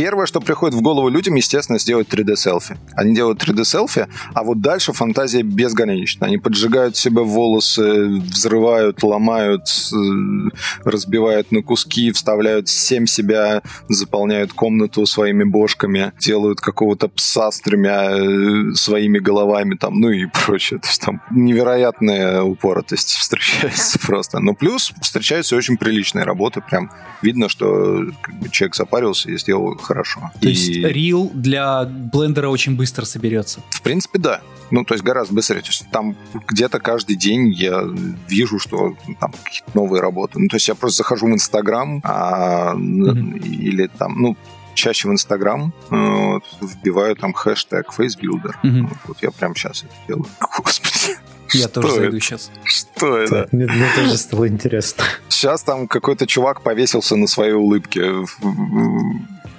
[0.00, 2.78] Первое, что приходит в голову людям, естественно, сделать 3D-селфи.
[2.96, 6.26] Они делают 3D-селфи, а вот дальше фантазия безгранична.
[6.26, 9.60] Они поджигают себе волосы, взрывают, ломают,
[9.92, 13.60] э, разбивают на куски, вставляют семь себя,
[13.90, 20.24] заполняют комнату своими бошками, делают какого-то пса с тремя э, своими головами, там, ну и
[20.24, 20.80] прочее.
[20.80, 24.40] То есть там невероятная упоротость встречается просто.
[24.40, 30.30] Но плюс встречаются очень приличные работы, прям видно, что бы, человек запарился и сделал хорошо.
[30.40, 30.52] То и...
[30.52, 33.60] есть рил для блендера очень быстро соберется?
[33.70, 34.40] В принципе, да.
[34.70, 35.62] Ну, то есть гораздо быстрее.
[35.62, 37.82] То есть там где-то каждый день я
[38.28, 40.38] вижу, что там какие-то новые работы.
[40.38, 43.38] Ну, то есть я просто захожу в Инстаграм а, mm-hmm.
[43.40, 44.36] или там, ну,
[44.74, 48.54] чаще в Инстаграм вот, вбиваю там хэштег FaceBuilder.
[48.62, 48.82] Mm-hmm.
[48.82, 50.26] Вот, вот я прямо сейчас это делаю.
[50.62, 51.18] Господи.
[51.52, 52.50] Я Что тоже зайду сейчас.
[52.62, 53.48] Что это?
[53.50, 55.04] Мне, мне тоже стало интересно.
[55.28, 58.24] Сейчас там какой-то чувак повесился на своей улыбке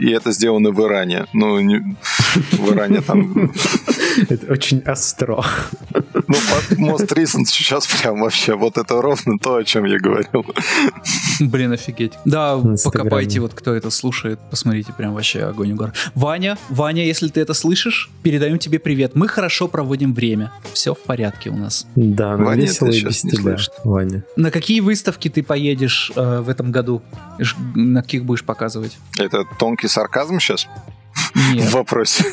[0.01, 1.27] и это сделано в Иране.
[1.31, 1.95] Ну, не,
[2.51, 3.51] в Иране там...
[4.29, 5.43] Это очень остро.
[5.93, 6.37] Ну,
[6.71, 10.45] Most Recent сейчас прям вообще вот это ровно то, о чем я говорил.
[11.39, 12.13] Блин, офигеть.
[12.25, 15.93] Да, покопайте, вот кто это слушает, посмотрите, прям вообще огонь угар.
[16.15, 19.15] Ваня, Ваня, если ты это слышишь, передаем тебе привет.
[19.15, 20.51] Мы хорошо проводим время.
[20.73, 21.85] Все в порядке у нас.
[21.95, 24.23] Да, ну Ваня весело и без тебя, Ваня.
[24.35, 27.01] На какие выставки ты поедешь э, в этом году?
[27.75, 28.97] На каких будешь показывать?
[29.17, 30.67] Это тонкий сарказм сейчас?
[31.53, 31.69] Нет.
[31.69, 32.25] В вопросе.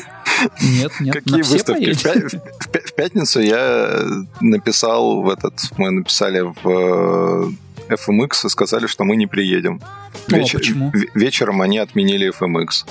[0.61, 1.15] Нет, нет.
[1.15, 1.93] Какие выставки?
[1.93, 4.03] В, в, в пятницу я
[4.39, 7.53] написал в этот, мы написали в
[7.89, 9.81] э, FMX и сказали, что мы не приедем.
[10.31, 10.91] О, Вечер, почему?
[11.13, 12.85] Вечером они отменили FMX.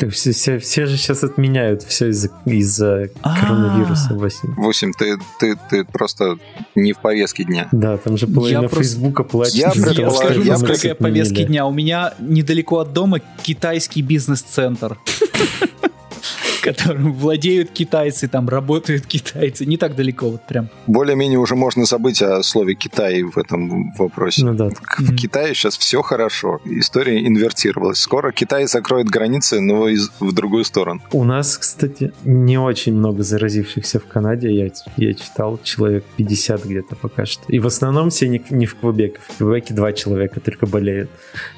[0.00, 2.78] Так все, все, все же сейчас отменяют все из-за из
[3.22, 4.54] коронавируса, Василий.
[4.56, 6.38] 8, ты, ты, ты просто
[6.74, 7.68] не в повестке дня.
[7.70, 9.56] Да, там же половина Фейсбука платит.
[9.56, 11.66] Я, я скажу, насколько я повестке дня.
[11.66, 14.98] У меня недалеко от дома китайский бизнес-центр
[16.60, 19.66] которым владеют китайцы, там работают китайцы.
[19.66, 20.68] Не так далеко вот прям.
[20.86, 24.44] Более-менее уже можно забыть о слове Китай в этом вопросе.
[24.44, 24.68] Ну, да.
[24.98, 26.60] В Китае сейчас все хорошо.
[26.64, 27.98] История инвертировалась.
[27.98, 31.00] Скоро Китай закроет границы, но из, в другую сторону.
[31.12, 34.50] У нас, кстати, не очень много заразившихся в Канаде.
[34.50, 37.42] Я, я читал человек 50 где-то пока что.
[37.48, 39.18] И в основном все не, не в Квебеке.
[39.28, 41.10] В Квебеке два человека только болеют.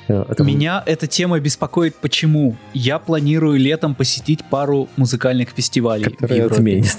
[0.09, 0.43] Э, это...
[0.45, 1.97] Меня эта тема беспокоит.
[1.97, 2.57] Почему?
[2.75, 6.05] Я планирую летом посетить пару музыкальных фестивалей.
[6.05, 6.97] Которые отменят.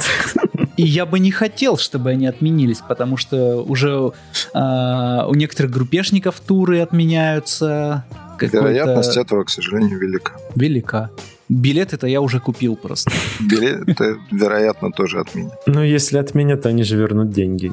[0.77, 4.11] И я бы не хотел, чтобы они отменились, потому что уже
[4.53, 8.05] э, у некоторых группешников туры отменяются.
[8.39, 10.33] Вероятность этого, к сожалению, велика.
[10.55, 11.11] Велика.
[11.53, 13.11] Билеты-то я уже купил просто.
[13.39, 15.53] Билеты, вероятно, тоже отменят.
[15.67, 17.71] Ну, если отменят, то они же вернут деньги.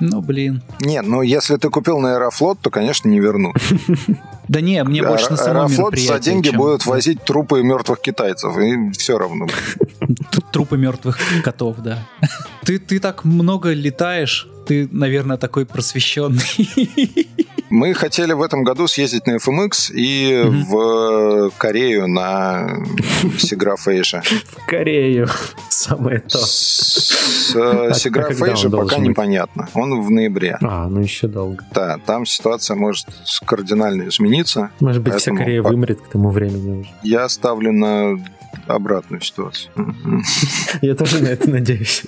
[0.00, 0.62] Ну, блин.
[0.80, 3.56] Не, ну если ты купил на Аэрофлот, то, конечно, не вернут.
[4.48, 8.90] Да не, мне больше на само Аэрофлот за деньги будет возить трупы мертвых китайцев, и
[8.92, 9.46] все равно.
[10.50, 11.98] Трупы мертвых котов, да.
[12.64, 17.26] Ты, ты так много летаешь, ты, наверное, такой просвещенный.
[17.70, 21.50] Мы хотели в этом году съездить на FMX и mm-hmm.
[21.50, 22.84] в Корею на
[23.38, 24.22] Сиграф Asia.
[24.22, 25.26] В Корею.
[25.68, 26.38] Самое то.
[26.38, 29.68] С а Сиграф Asia пока непонятно.
[29.74, 30.56] Он в ноябре.
[30.62, 31.64] А, ну еще долго.
[31.74, 33.08] Да, там ситуация может
[33.44, 34.70] кардинально измениться.
[34.78, 36.90] Может быть, вся Корея вымрет к тому времени уже.
[37.02, 38.20] Я ставлю на
[38.68, 39.72] обратную ситуацию.
[40.80, 42.04] Я тоже на это надеюсь.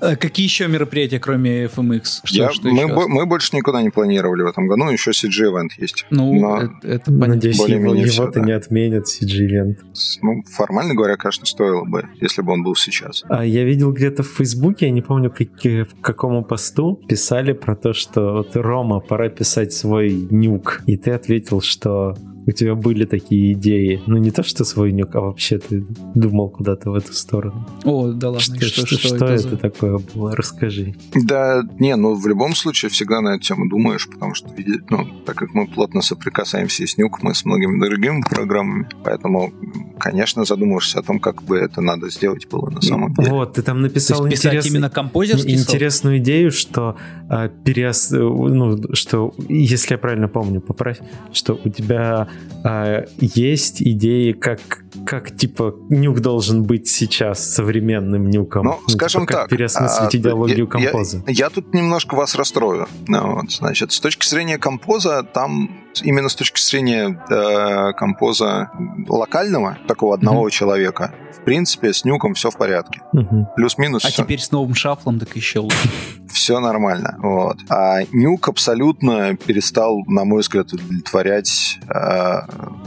[0.00, 2.20] А какие еще мероприятия, кроме FMX?
[2.24, 5.10] Что, Я, что мы, бо- мы больше никуда не планировали в этом году, ну, еще
[5.10, 6.06] CG-эвент есть.
[6.10, 8.46] Ну, Но это, это Надеюсь, его, его-то да.
[8.46, 9.78] не отменят CG-эвент.
[10.22, 13.24] Ну, формально говоря, конечно, стоило бы, если бы он был сейчас.
[13.28, 17.76] А я видел где-то в Фейсбуке, я не помню, как, в какому посту, писали про
[17.76, 20.82] то, что вот Рома, пора писать свой нюк.
[20.86, 24.02] И ты ответил, что у тебя были такие идеи.
[24.06, 27.66] Ну, не то, что свой нюк, а вообще ты думал куда-то в эту сторону.
[27.84, 28.40] О, да ладно.
[28.40, 30.34] Что, что, что, что, что это, это такое было?
[30.34, 30.94] Расскажи.
[31.14, 34.48] Да, не, ну, в любом случае всегда на эту тему думаешь, потому что,
[34.88, 39.52] ну, так как мы плотно соприкасаемся с нюк, мы с многими другими программами, поэтому,
[39.98, 43.30] конечно, задумываешься о том, как бы это надо сделать было на самом деле.
[43.30, 44.66] Вот, ты там написал интерес...
[44.66, 46.24] именно композерский интересную софт?
[46.24, 46.96] идею, что
[47.28, 48.10] а, перес...
[48.10, 51.00] ну, что, если я правильно помню, поправь,
[51.32, 52.28] что у тебя
[52.62, 54.60] а, есть идеи, как,
[55.06, 58.64] как типа нюк должен быть сейчас современным нюком?
[58.64, 59.50] Ну, ну скажем типа, как.
[59.50, 61.22] переосмыслить а, идеологию я, композа.
[61.26, 62.86] Я, я тут немножко вас расстрою.
[63.06, 65.70] Ну, вот, значит, с точки зрения композа, там
[66.02, 68.70] именно с точки зрения э, композа
[69.08, 70.52] локального, такого одного mm-hmm.
[70.52, 73.00] человека, в принципе, с нюком все в порядке.
[73.14, 73.44] Mm-hmm.
[73.56, 74.04] Плюс-минус.
[74.04, 74.22] А все.
[74.22, 75.88] теперь с новым шафлом так еще лучше.
[76.30, 77.16] Все нормально.
[77.18, 77.56] Вот.
[77.68, 82.19] А нюк абсолютно перестал, на мой взгляд, удовлетворять э,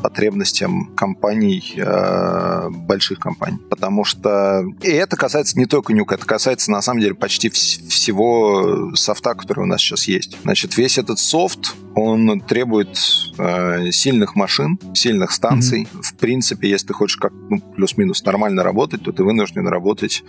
[0.02, 3.58] потребностям компаний, э, больших компаний.
[3.70, 4.64] Потому что...
[4.82, 9.34] И это касается не только нюка, это касается, на самом деле, почти вс- всего софта,
[9.34, 10.38] который у нас сейчас есть.
[10.44, 13.00] Значит, весь этот софт, он требует
[13.38, 15.84] э, сильных машин, сильных станций.
[15.84, 16.02] Mm-hmm.
[16.02, 20.24] В принципе, если ты хочешь как ну, плюс-минус нормально работать, то ты вынужден работать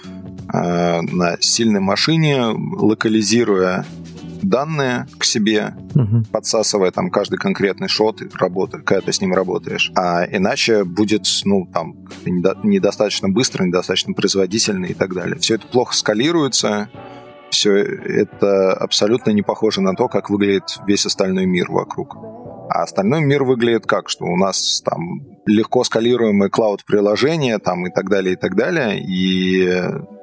[0.52, 3.84] э, на сильной машине, локализируя
[4.48, 6.24] данные к себе, угу.
[6.30, 9.90] подсасывая там каждый конкретный шот, работы, когда ты с ним работаешь.
[9.96, 15.38] А иначе будет, ну, там, недостаточно быстро, недостаточно производительно и так далее.
[15.38, 16.88] Все это плохо скалируется,
[17.50, 22.16] все это абсолютно не похоже на то, как выглядит весь остальной мир вокруг.
[22.70, 28.08] А остальной мир выглядит как, что у нас там легко скалируемые клауд-приложения там и так
[28.08, 29.00] далее, и так далее.
[29.00, 29.68] И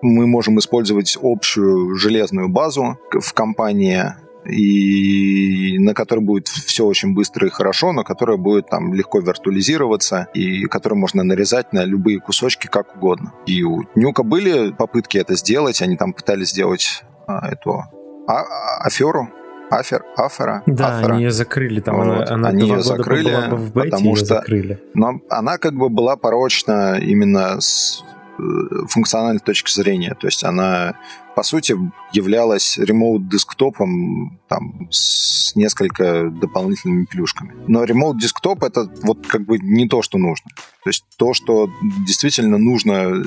[0.02, 4.14] мы можем использовать общую железную базу в компании,
[4.46, 10.28] и на которой будет все очень быстро и хорошо, на которой будет там легко виртуализироваться,
[10.34, 13.34] и которую можно нарезать на любые кусочки как угодно.
[13.46, 17.84] И у Нюка были попытки это сделать, они там пытались сделать а, эту
[18.28, 18.44] а,
[18.84, 19.30] аферу,
[19.72, 20.64] афер, афера.
[20.66, 21.14] Да, афера.
[21.14, 22.04] они ее закрыли, там вот.
[22.04, 24.80] она, она они ее закрыли, была в бете, потому что закрыли.
[24.94, 28.04] Но она как бы была порочна именно с
[28.38, 28.42] э,
[28.90, 30.96] функциональной точки зрения, то есть она
[31.36, 31.76] по сути
[32.12, 37.54] являлась ремоут десктопом там с несколько дополнительными плюшками.
[37.68, 40.52] Но ремоут десктоп это вот как бы не то, что нужно.
[40.84, 41.70] То есть то, что
[42.06, 43.24] действительно нужно э,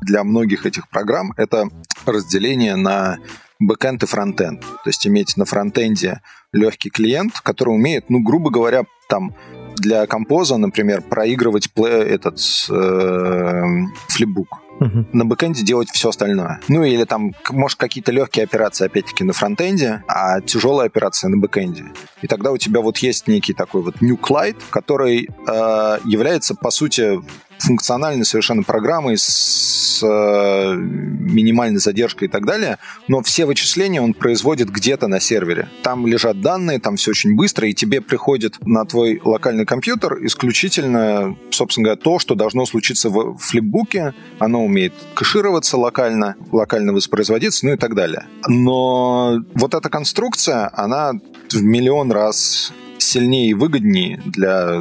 [0.00, 1.68] для многих этих программ, это
[2.06, 3.18] разделение на
[3.58, 4.60] backend и frontend.
[4.60, 6.20] То есть иметь на frontend'е
[6.52, 9.34] легкий клиент, который умеет, ну, грубо говоря, там
[9.76, 12.40] для композа, например, проигрывать play, этот
[12.70, 13.62] э,
[14.08, 14.62] flipbook.
[14.80, 15.06] Угу.
[15.12, 16.60] На backend'е делать все остальное.
[16.68, 21.84] Ну или там, может, какие-то легкие операции, опять-таки, на frontend'е, а тяжелые операции на backend'е.
[22.22, 26.70] И тогда у тебя вот есть некий такой вот Nuke Lite, который э, является, по
[26.70, 27.20] сути,
[27.58, 34.70] функциональной совершенно программой с э, минимальной задержкой и так далее, но все вычисления он производит
[34.70, 35.68] где-то на сервере.
[35.82, 41.36] Там лежат данные, там все очень быстро, и тебе приходит на твой локальный компьютер исключительно,
[41.50, 44.14] собственно говоря, то, что должно случиться в флипбуке.
[44.38, 48.26] Оно умеет кэшироваться локально, локально воспроизводиться, ну и так далее.
[48.48, 51.12] Но вот эта конструкция, она
[51.50, 54.80] в миллион раз сильнее и выгоднее для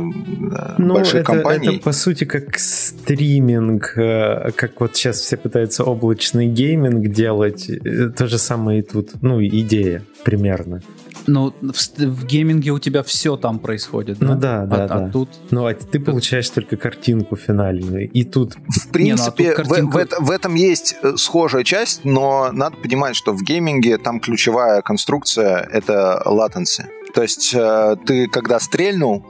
[0.78, 1.76] ну, больших это, компаний.
[1.76, 7.70] Это, по сути, как стриминг, э, как вот сейчас все пытаются облачный гейминг делать.
[7.70, 9.12] Э, то же самое и тут.
[9.22, 10.82] Ну, идея примерно.
[11.28, 14.22] Ну, в, в гейминге у тебя все там происходит.
[14.22, 14.96] Ну да, да, а, да.
[14.96, 15.30] А тут...
[15.52, 18.10] Ну, а ты получаешь только картинку финальную.
[18.12, 18.56] И тут...
[18.68, 19.98] В принципе, Не, ну, а картинку...
[19.98, 24.20] в, в, в этом есть э, схожая часть, но надо понимать, что в гейминге там
[24.20, 26.86] ключевая конструкция— это latency.
[27.16, 29.26] То есть э, ты, когда стрельнул,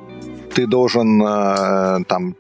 [0.56, 2.36] ты должен э, там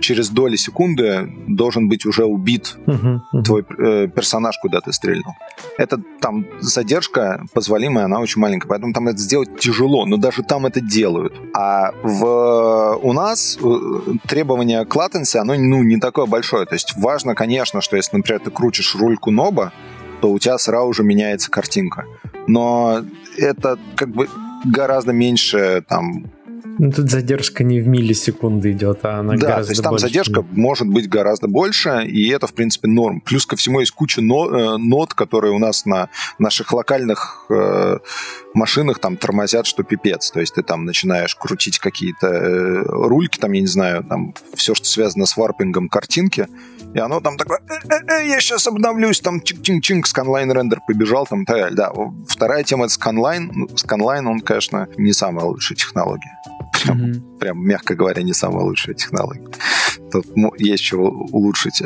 [0.00, 3.42] через доли секунды должен быть уже убит uh-huh, uh-huh.
[3.42, 5.32] твой э, персонаж, куда ты стрельнул.
[5.78, 10.66] Это там задержка позволимая, она очень маленькая, поэтому там это сделать тяжело, но даже там
[10.66, 11.32] это делают.
[11.54, 13.58] А в, у нас
[14.28, 16.66] требование к латенси, оно ну, не такое большое.
[16.66, 19.72] То есть важно, конечно, что если, например, ты крутишь рульку ноба,
[20.20, 22.04] то у тебя сразу же меняется картинка.
[22.46, 23.02] Но
[23.38, 24.28] это как бы
[24.64, 26.30] гораздо меньше там
[26.78, 30.06] ну, тут задержка не в миллисекунды идет, а она да, гораздо то есть там больше.
[30.06, 33.20] задержка может быть гораздо больше, и это, в принципе, норм.
[33.20, 37.98] Плюс ко всему есть куча э, нот, которые у нас на наших локальных э,
[38.54, 40.30] машинах там тормозят, что пипец.
[40.30, 44.74] То есть ты там начинаешь крутить какие-то э, рульки, там, я не знаю, там все,
[44.74, 46.48] что связано с варпингом картинки,
[46.94, 51.26] и оно там такое, э -э -э, я сейчас обновлюсь, там чик-чик-чик, scanline render побежал,
[51.26, 51.76] там, так далее.
[51.76, 51.92] Да,
[52.28, 53.50] вторая тема— это scanline.
[53.54, 56.38] Ну, scanline, он, конечно, не самая лучшая технология.
[56.84, 57.38] Прям, mm-hmm.
[57.38, 59.46] прям, мягко говоря, не самая лучшая технология.
[60.10, 60.26] Тут
[60.58, 61.82] есть чего улучшить.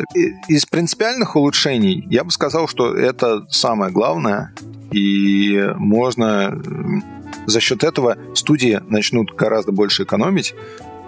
[0.48, 4.52] Из принципиальных улучшений я бы сказал, что это самое главное,
[4.92, 6.60] и можно
[7.46, 10.54] за счет этого студии начнут гораздо больше экономить,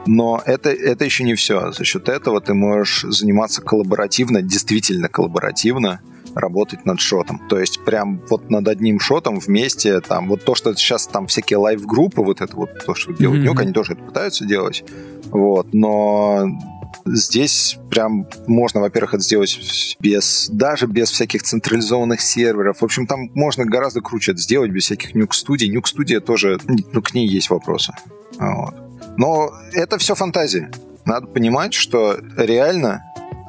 [0.06, 1.72] но это, это еще не все.
[1.72, 6.00] За счет этого ты можешь заниматься коллаборативно, действительно коллаборативно,
[6.34, 7.40] работать над шотом.
[7.48, 11.58] То есть прям вот над одним шотом вместе, там, вот то, что сейчас там всякие
[11.58, 13.46] лайв-группы, вот это вот то, что делают mm-hmm.
[13.46, 14.84] Нюк, они тоже это пытаются делать.
[15.30, 16.46] Вот, но
[17.06, 22.80] здесь прям можно, во-первых, это сделать без, даже без всяких централизованных серверов.
[22.80, 25.68] В общем, там можно гораздо круче это сделать без всяких нюк-студий.
[25.68, 27.92] Нюк-студия тоже, ну, к ней есть вопросы.
[28.38, 28.88] Вот.
[29.18, 30.70] Но это все фантазии.
[31.04, 33.02] Надо понимать, что реально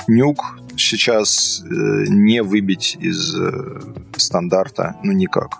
[0.08, 1.66] нюк сейчас э,
[2.08, 3.80] не выбить из э,
[4.18, 5.60] стандарта, ну никак.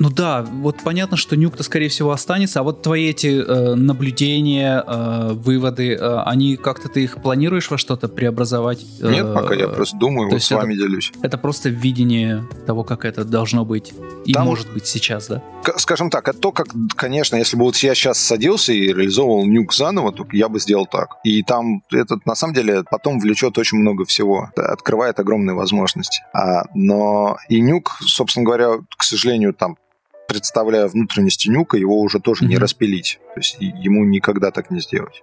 [0.00, 4.84] Ну да, вот понятно, что нюк-то, скорее всего, останется, а вот твои эти э, наблюдения,
[4.86, 8.84] э, выводы, э, они как-то ты их планируешь во что-то преобразовать?
[9.00, 11.12] Э, Нет, пока я просто думаю, вот с вами это, делюсь.
[11.22, 13.92] Это просто видение того, как это должно быть
[14.24, 15.42] и Там, может быть сейчас, да?
[15.78, 19.74] Скажем так, это то, как, конечно, если бы вот я сейчас садился и реализовывал нюк
[19.74, 21.16] заново, то я бы сделал так.
[21.24, 26.22] И там этот, на самом деле, потом влечет очень много всего, открывает огромные возможности.
[26.32, 29.76] А, но и нюк, собственно говоря, к сожалению, там
[30.28, 32.48] представляя внутренности нюка, его уже тоже mm-hmm.
[32.48, 33.18] не распилить.
[33.34, 35.22] То есть ему никогда так не сделать.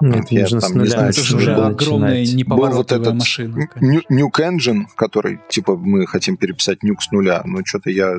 [0.00, 3.68] Нет, я там не знаю, это что уже огромная неповоротливая вот этот машина.
[3.76, 8.14] Nuke Engine, который, типа, мы хотим переписать нюк с нуля, но что-то я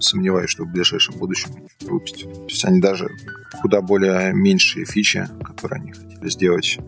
[0.00, 1.50] сомневаюсь, что в ближайшем будущем
[1.80, 2.32] выпустят.
[2.32, 3.10] То есть они даже
[3.60, 6.78] куда более меньшие фичи, которые они хотели сделать,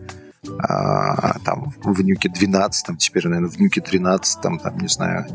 [0.59, 5.25] а, там в Нюке 12, теперь, наверное, в Нюке 13, там, не знаю,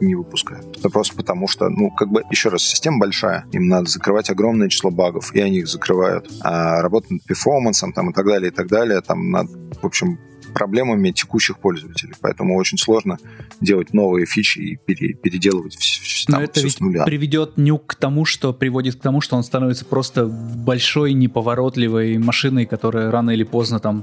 [0.00, 0.76] не выпускают.
[0.76, 4.68] Это просто потому, что, ну, как бы, еще раз, система большая, им надо закрывать огромное
[4.68, 6.30] число багов, и они их закрывают.
[6.40, 10.18] А работа над перформансом, там, и так далее, и так далее, там, надо, в общем,
[10.56, 12.14] проблемами текущих пользователей.
[12.20, 13.18] Поэтому очень сложно
[13.60, 17.04] делать новые фичи и пере, переделывать все, там, Но это все с нуля.
[17.04, 22.66] приведет нюк к тому, что приводит к тому, что он становится просто большой, неповоротливой машиной,
[22.66, 24.02] которая рано или поздно там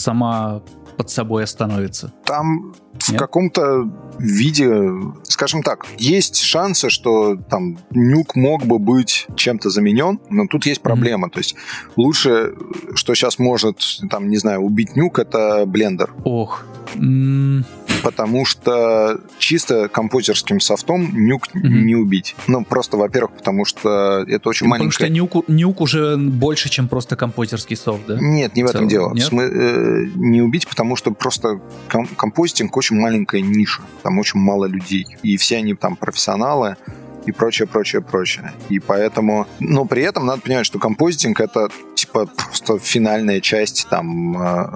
[0.00, 0.62] сама
[0.96, 2.12] под собой остановится.
[2.24, 4.90] Там в каком-то виде,
[5.22, 10.82] скажем так, есть шансы, что там нюк мог бы быть чем-то заменен, но тут есть
[10.82, 11.28] проблема.
[11.28, 11.32] Mm-hmm.
[11.32, 11.54] То есть
[11.96, 12.52] лучше,
[12.94, 16.12] что сейчас может, там, не знаю, убить нюк, это блендер.
[16.24, 16.64] Ох.
[16.96, 17.64] Mm-hmm.
[18.02, 21.68] Потому что чисто компьютерским софтом нюк mm-hmm.
[21.68, 22.36] не убить.
[22.46, 25.06] Ну, просто, во-первых, потому что это очень потому маленькая...
[25.06, 28.18] Потому что нюк, нюк уже больше, чем просто компьютерский софт, да?
[28.20, 29.12] Нет, не в этом дело.
[29.14, 29.30] Нет?
[29.30, 33.82] Смы- э, не убить, потому что просто ком- композитинг очень маленькая ниша.
[34.02, 35.06] Там очень мало людей.
[35.22, 36.76] И все они там профессионалы
[37.26, 38.52] и прочее, прочее, прочее.
[38.68, 44.36] И поэтому, но при этом надо понимать, что композитинг это типа просто финальная часть там
[44.40, 44.66] э,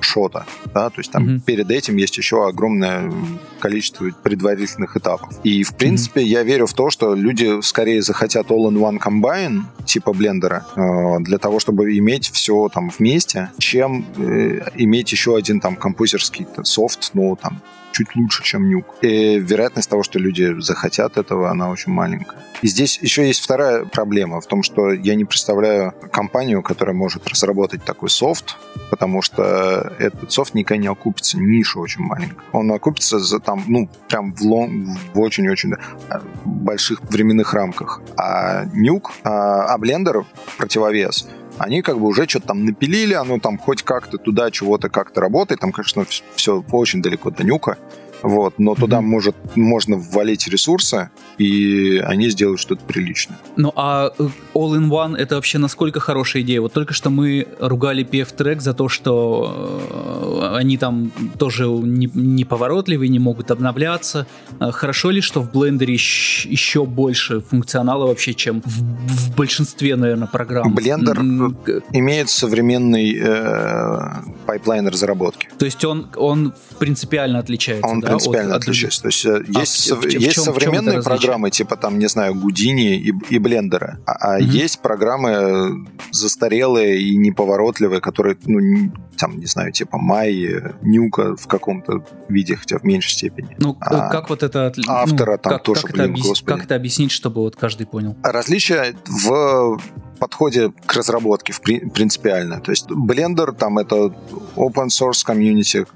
[0.00, 1.40] шота, да, то есть там mm-hmm.
[1.40, 3.12] перед этим есть еще огромное
[3.58, 5.28] количество предварительных этапов.
[5.44, 6.38] И в принципе mm-hmm.
[6.38, 11.60] я верю в то, что люди скорее захотят all-in-one combine типа блендера э, для того,
[11.60, 17.60] чтобы иметь все там вместе, чем э, иметь еще один там композерский софт, ну там
[17.94, 18.96] чуть лучше, чем нюк.
[19.02, 22.38] И вероятность того, что люди захотят этого, она очень маленькая.
[22.62, 27.26] И здесь еще есть вторая проблема в том, что я не представляю компанию, которая может
[27.28, 28.56] разработать такой софт,
[28.90, 32.44] потому что этот софт никогда не окупится, ниша очень маленькая.
[32.52, 35.74] Он окупится за там, ну, прям в, очень-очень
[36.44, 38.00] больших временных рамках.
[38.16, 40.24] А нюк, а, а блендер
[40.58, 41.28] противовес—
[41.58, 45.60] они как бы уже что-то там напилили, оно там хоть как-то туда чего-то как-то работает,
[45.60, 47.78] там, конечно, все очень далеко до нюка,
[48.24, 49.02] вот, но туда mm-hmm.
[49.02, 53.36] может, можно ввалить ресурсы, и они сделают что-то приличное.
[53.56, 56.62] Ну а э, All-in-One это вообще насколько хорошая идея?
[56.62, 63.18] Вот только что мы ругали PFTrack за то, что э, они там тоже неповоротливые, не
[63.18, 64.26] могут обновляться.
[64.58, 70.28] А хорошо ли, что в Blender'е еще больше функционала вообще, чем в, в большинстве, наверное,
[70.28, 70.74] программ?
[70.74, 71.82] Blender mm-hmm.
[71.92, 73.98] имеет современный э,
[74.46, 75.50] pipeline разработки.
[75.58, 78.13] То есть он, он принципиально отличается, он да?
[78.16, 79.02] Принципиально от, отличается.
[79.02, 81.98] То есть э, а есть, в, в, есть в чем, современные в программы, типа там,
[81.98, 84.44] не знаю, Гудини и, и Blender'а, а, а угу.
[84.44, 92.04] есть программы застарелые и неповоротливые, которые, ну, там, не знаю, типа Maya, Nuke'а в каком-то
[92.28, 93.56] виде, хотя в меньшей степени.
[93.58, 94.72] Ну, а, как вот это...
[94.76, 96.42] Ну, автора ну, там как, тоже, как блин, это объяс...
[96.42, 98.16] Как это объяснить, чтобы вот каждый понял?
[98.22, 99.80] Различия в
[100.18, 102.60] подходе к разработке принципиально.
[102.60, 104.14] То есть Blender там это
[104.56, 105.86] open source community,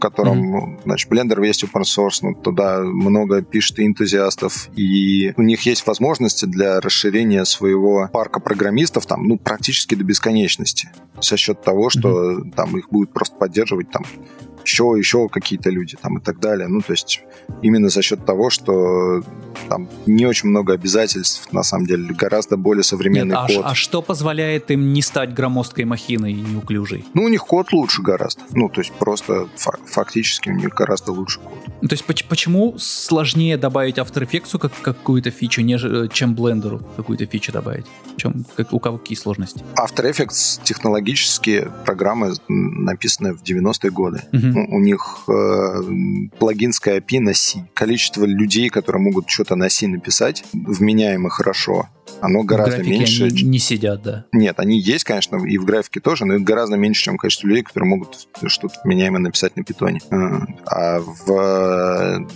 [0.00, 0.82] котором, mm-hmm.
[0.84, 5.86] значит, Blender весь open source, ну, туда много пишет и энтузиастов, и у них есть
[5.86, 10.90] возможности для расширения своего парка программистов там, ну, практически до бесконечности
[11.20, 12.54] за счет того, что mm-hmm.
[12.56, 14.04] там их будет просто поддерживать там
[14.64, 16.68] еще, еще какие-то люди там и так далее.
[16.68, 17.22] Ну, то есть
[17.62, 19.22] именно за счет того, что
[19.68, 23.64] там не очень много обязательств, на самом деле, гораздо более современный Нет, код.
[23.64, 27.04] А, а что позволяет им не стать громоздкой махиной и неуклюжей?
[27.14, 28.42] Ну, у них код лучше гораздо.
[28.50, 29.48] Ну, то есть просто
[29.86, 31.58] фактически у них гораздо лучше код.
[31.82, 37.26] Ну, то есть почему сложнее добавить After Effects как какую-то фичу, нежели, чем Blender какую-то
[37.26, 37.86] фичу добавить?
[38.16, 39.64] Чем, как, у кого какие сложности?
[39.76, 44.22] After Effects технологические программы написаны в 90-е годы.
[44.32, 47.68] Угу у них э, плагинская API на C.
[47.74, 51.88] Количество людей, которые могут что-то на C написать, вменяемо хорошо,
[52.20, 53.24] оно гораздо в меньше.
[53.24, 54.26] Они не сидят, да.
[54.32, 57.62] Нет, они есть, конечно, и в графике тоже, но их гораздо меньше, чем количество людей,
[57.62, 60.00] которые могут что-то вменяемо написать на питоне.
[60.10, 62.26] А, а в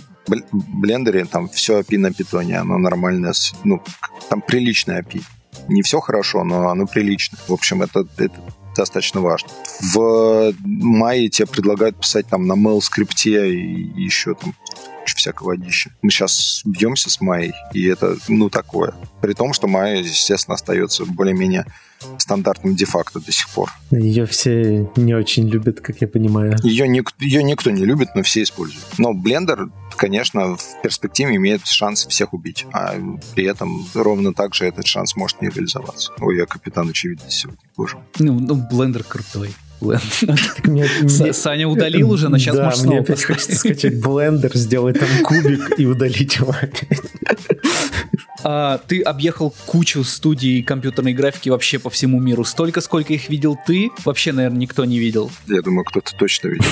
[0.53, 3.33] блендере там все API на питоне, оно нормальное,
[3.65, 3.83] ну,
[4.29, 5.23] там приличное API.
[5.69, 7.39] Не все хорошо, но оно прилично.
[7.47, 8.35] В общем, это, это
[8.77, 9.49] достаточно важно.
[9.81, 14.55] В мае тебе предлагают писать там на mail скрипте и еще там
[15.07, 15.91] всякого водища.
[16.03, 18.95] Мы сейчас бьемся с Майей, и это, ну, такое.
[19.21, 21.67] При том, что Майя, естественно, остается более-менее
[22.19, 23.71] стандартным де-факто до сих пор.
[23.91, 26.57] Ее все не очень любят, как я понимаю.
[26.63, 28.85] Ее, ник- ее никто не любит, но все используют.
[28.99, 32.95] Но Blender, конечно, в перспективе имеет шанс всех убить, а
[33.35, 36.13] при этом ровно так же этот шанс может не реализоваться.
[36.21, 37.99] Ой, я капитан очевидности сегодня, боже.
[38.19, 39.55] Ну, ну Blender крутой.
[41.33, 45.79] Саня удалил уже, но сейчас можешь снова мне опять хочется скачать блендер, сделать там кубик
[45.79, 47.01] и удалить его опять.
[48.45, 52.45] А, ты объехал кучу студий компьютерной графики вообще по всему миру.
[52.45, 55.31] Столько, сколько их видел ты, вообще, наверное, никто не видел.
[55.47, 56.67] Я думаю, кто-то точно видел.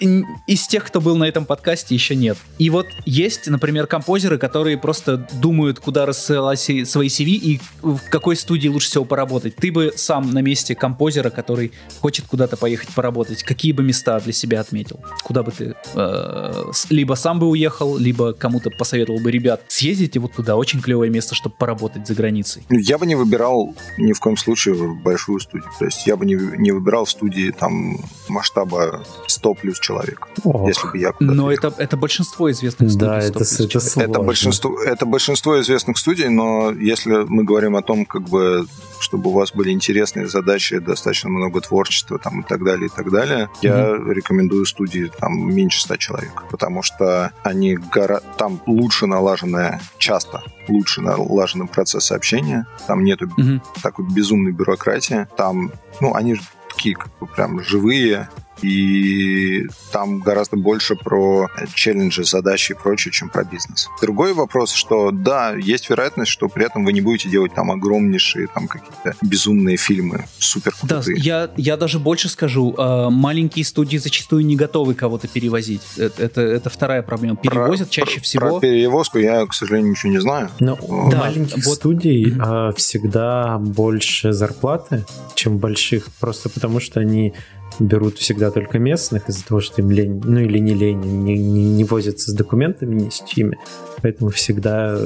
[0.00, 2.36] Ну, из тех, кто был на этом подкасте, еще нет.
[2.58, 8.36] И вот есть, например, композеры, которые просто думают, куда рассылать свои CV и в какой
[8.36, 9.56] студии лучше всего поработать.
[9.56, 14.32] Ты бы сам на месте композера, который хочет куда-то поехать поработать, какие бы места для
[14.32, 15.00] себя отметил?
[15.22, 20.20] Куда бы ты э, либо сам бы уехал, либо кому-то посоветовал бы, ребят, съездить поедете
[20.20, 22.62] вот туда, очень клевое место, чтобы поработать за границей.
[22.68, 25.70] Я бы не выбирал ни в коем случае большую студию.
[25.78, 27.98] То есть я бы не, не выбирал студии там
[28.28, 30.68] масштаба 100 плюс человек, Ох.
[30.68, 33.06] если бы я Но это, это большинство известных студий.
[33.06, 38.04] Да, это, это, это, большинство, это большинство известных студий, но если мы говорим о том,
[38.04, 38.66] как бы
[39.00, 43.10] чтобы у вас были интересные задачи, достаточно много творчества там, и так далее, и так
[43.10, 44.06] далее, mm-hmm.
[44.08, 48.20] я рекомендую студии там меньше 100 человек, потому что они гора...
[48.36, 53.60] там лучше налаженная, часто лучше налаженный процесс общения, там нету mm-hmm.
[53.82, 55.70] такой безумной бюрократии, там,
[56.00, 58.28] ну, они же такие как бы прям живые,
[58.62, 63.88] и там гораздо больше про челленджи, задачи и прочее, чем про бизнес.
[64.00, 68.48] Другой вопрос, что да, есть вероятность, что при этом вы не будете делать там огромнейшие
[68.48, 71.16] там какие-то безумные фильмы, супер крутые.
[71.16, 75.82] Да, я, я даже больше скажу, а, маленькие студии зачастую не готовы кого-то перевозить.
[75.96, 77.36] Это, это, это вторая проблема.
[77.36, 78.58] Перевозят про, чаще про, всего...
[78.58, 80.50] Про перевозку я, к сожалению, ничего не знаю.
[80.60, 80.76] Но
[81.10, 81.76] да, маленьких вот...
[81.76, 82.76] студий mm-hmm.
[82.76, 85.04] всегда больше зарплаты,
[85.34, 87.34] чем больших, просто потому что они
[87.80, 91.64] берут всегда только местных из-за того, что им лень, ну или не лень, не, не,
[91.64, 93.58] не возятся с документами ни с чьими.
[94.02, 94.96] Поэтому всегда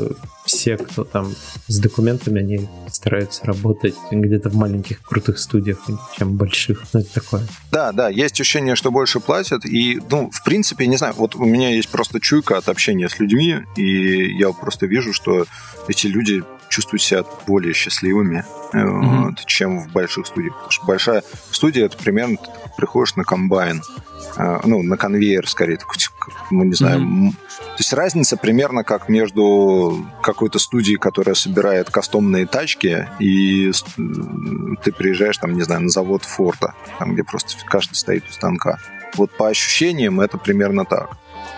[0.45, 1.35] все, кто там
[1.67, 5.79] с документами, они стараются работать где-то в маленьких крутых студиях,
[6.17, 6.85] чем больших.
[6.93, 7.43] Ну, это такое.
[7.73, 9.65] Да, да, есть ощущение, что больше платят.
[9.65, 13.19] И, ну, в принципе, не знаю, вот у меня есть просто чуйка от общения с
[13.19, 15.47] людьми, и я просто вижу, что
[15.89, 16.45] эти люди
[16.75, 19.27] чувствуют себя более счастливыми, mm-hmm.
[19.27, 20.55] вот, чем в больших студиях.
[20.55, 21.23] Потому что большая
[21.53, 23.81] студия это примерно ты приходишь на комбайн,
[24.37, 25.79] э, ну, на конвейер, скорее,
[26.51, 27.01] ну, не знаю.
[27.01, 27.31] Mm-hmm.
[27.31, 33.71] То есть разница примерно как между какой-то студией, которая собирает кастомные тачки, и
[34.83, 38.79] ты приезжаешь, там, не знаю, на завод Форта, там, где просто каждый стоит у станка.
[39.15, 41.17] Вот по ощущениям это примерно так.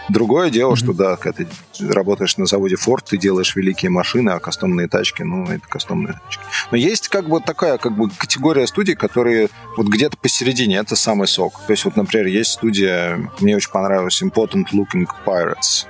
[0.08, 0.76] Другое дело, mm-hmm.
[0.76, 5.22] что да, когда ты работаешь на заводе Ford, ты делаешь великие машины, а кастомные тачки,
[5.22, 6.42] ну, это кастомные тачки.
[6.70, 11.28] Но есть как бы такая как бы категория студий, которые вот где-то посередине, это самый
[11.28, 11.60] сок.
[11.66, 15.86] То есть вот, например, есть студия, мне очень понравилась Important Looking Pirates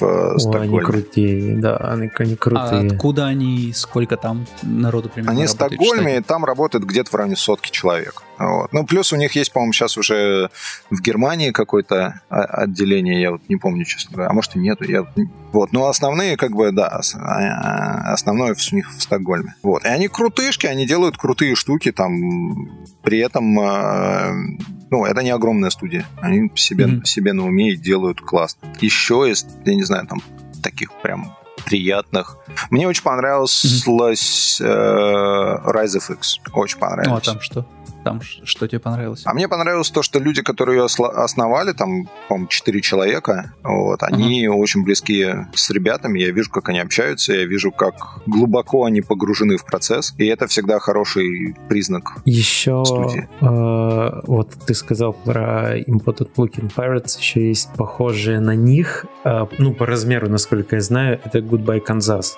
[0.00, 0.78] в О, Стокгольме.
[0.78, 2.80] Они крутые, да, они, они крутые.
[2.82, 7.14] А откуда они, сколько там народу примерно Они в Стокгольме, и там работает где-то в
[7.14, 8.22] районе сотки человек.
[8.38, 8.72] Вот.
[8.72, 10.50] Ну, плюс у них есть, по-моему, сейчас уже
[10.90, 14.84] в Германии какое-то отделение, я вот не помню, честно говоря, а может и нету.
[14.84, 15.06] Я...
[15.52, 15.72] Вот.
[15.72, 19.54] Но основные, как бы, да, а, основное у них в Стокгольме.
[19.62, 19.84] Вот.
[19.84, 24.34] И они крутышки, они делают крутые штуки, там, при этом а,
[24.90, 26.06] ну, это не огромная студия.
[26.20, 27.04] Они себе, mm-hmm.
[27.04, 28.68] себе на уме и делают классно.
[28.80, 30.22] Еще есть, я не знаю, там
[30.62, 32.38] таких прям приятных.
[32.70, 34.64] Мне очень понравилась mm-hmm.
[34.64, 36.38] э, Rise of X.
[36.52, 37.26] Очень понравилось.
[37.26, 37.66] Ну, а там что?
[38.06, 39.22] Там что тебе понравилось?
[39.24, 44.46] А мне понравилось то, что люди, которые ее основали, там, по-моему, четыре человека, вот, они
[44.46, 44.52] uh-huh.
[44.52, 47.94] очень близки с ребятами, я вижу, как они общаются, я вижу, как
[48.26, 52.84] глубоко они погружены в процесс, и это всегда хороший признак Еще,
[53.40, 59.74] э, вот ты сказал про Imported Looking Pirates, еще есть похожие на них, э, ну,
[59.74, 62.36] по размеру, насколько я знаю, это Goodbye Kansas.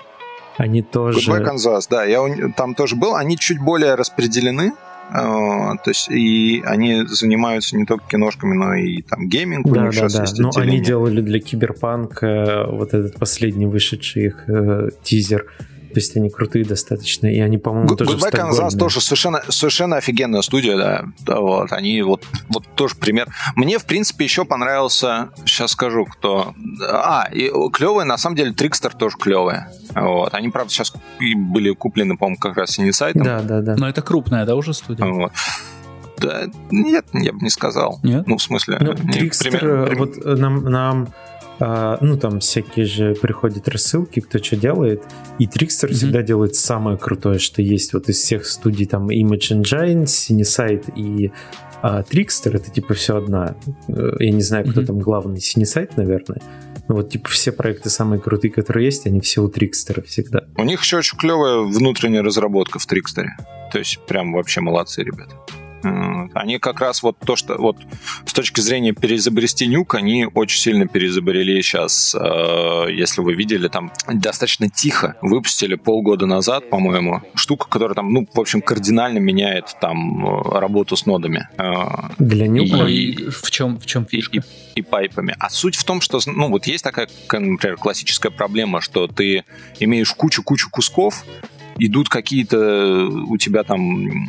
[0.57, 1.31] Они тоже...
[1.31, 2.21] Goodbye Kansas, да, я
[2.57, 3.15] там тоже был.
[3.15, 4.73] Они чуть более распределены,
[5.11, 9.95] то есть и они занимаются не только киношками, но и там гейминг да, у них
[9.95, 10.43] да, сейчас да.
[10.45, 15.47] Ну, они делали для Cyberpunk'а вот этот последний вышедший их э, teaser.
[15.89, 20.43] То есть они крутые достаточно, и они, по-моему, тоже Goodbye Kansas тоже совершенно, совершенно офигенная
[20.43, 21.05] студия, да.
[21.21, 21.41] да.
[21.41, 23.29] Вот, они вот, вот тоже пример.
[23.57, 26.55] Мне, в принципе, еще понравился, сейчас скажу, кто...
[26.83, 29.69] А, и клевые, на самом деле, Трикстер тоже клевые.
[29.95, 30.35] Вот.
[30.35, 33.23] Они, правда, сейчас были куплены, по-моему, как раз Синесайтом.
[33.23, 33.77] Да, да, да.
[33.77, 35.07] Но это крупная, да, уже студия?
[35.07, 35.33] Вот.
[36.19, 38.01] Да, нет, я бы не сказал.
[38.03, 38.27] Нет?
[38.27, 38.79] Ну, в смысле...
[38.81, 39.99] Ну, Трикстер, пример, пример...
[39.99, 41.09] вот нам, нам
[41.61, 45.03] а, ну, там всякие же приходят рассылки, кто что делает,
[45.39, 45.95] и Трикстер mm-hmm.
[45.95, 51.33] всегда делает самое крутое, что есть вот из всех студий, там, Image Engine, Cinesight и
[51.81, 53.55] а Трикстер это типа все одна.
[53.87, 54.87] Э, я не знаю, кто mm-hmm.
[54.87, 56.41] там главный, Синесайт, наверное.
[56.89, 60.45] Но вот типа все проекты самые крутые, которые есть, они все у Трикстера всегда.
[60.57, 63.37] У них еще очень клевая внутренняя разработка в Трикстере.
[63.73, 65.37] То есть прям вообще молодцы ребята.
[65.83, 67.77] Они как раз вот то, что вот
[68.27, 72.15] с точки зрения переизобрести нюк, они очень сильно переизобрели сейчас.
[72.15, 78.29] Э, если вы видели, там достаточно тихо выпустили полгода назад, по-моему, штука, которая там, ну,
[78.33, 81.49] в общем, кардинально меняет там э, работу с нодами.
[81.59, 82.87] Э, Для Nuke'а?
[82.87, 84.39] И, и в чем, в чем фишка?
[84.39, 84.41] И,
[84.77, 85.35] и pipe'ами.
[85.39, 89.45] А суть в том, что, ну, вот есть такая, например, классическая проблема, что ты
[89.81, 91.25] имеешь кучу-кучу кусков,
[91.79, 94.29] идут какие-то у тебя там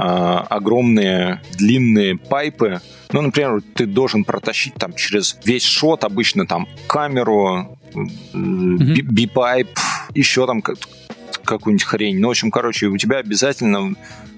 [0.00, 2.80] а, огромные длинные pipe'ы.
[3.12, 7.76] Ну, например, ты должен протащить там через весь shot, обычно там камеру,
[8.32, 9.76] B-Pipe,
[10.14, 10.62] еще там
[11.56, 12.18] какую-нибудь хрень.
[12.18, 13.94] Ну, в общем, короче, у тебя обязательно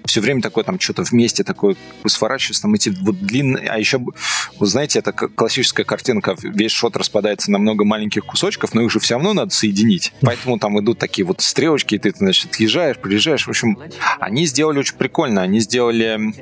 [0.06, 4.66] все время такое там что-то вместе такое сворачивается, там эти вот длинные, а еще, вы
[4.66, 9.14] знаете, это классическая картинка, весь шот распадается на много маленьких кусочков, но их же все
[9.14, 13.50] равно надо соединить, поэтому там идут такие вот стрелочки, и ты, значит, отъезжаешь, приезжаешь, в
[13.50, 13.78] общем,
[14.18, 16.34] они сделали очень прикольно, они сделали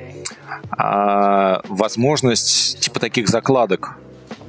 [0.71, 3.97] а, возможность типа таких закладок,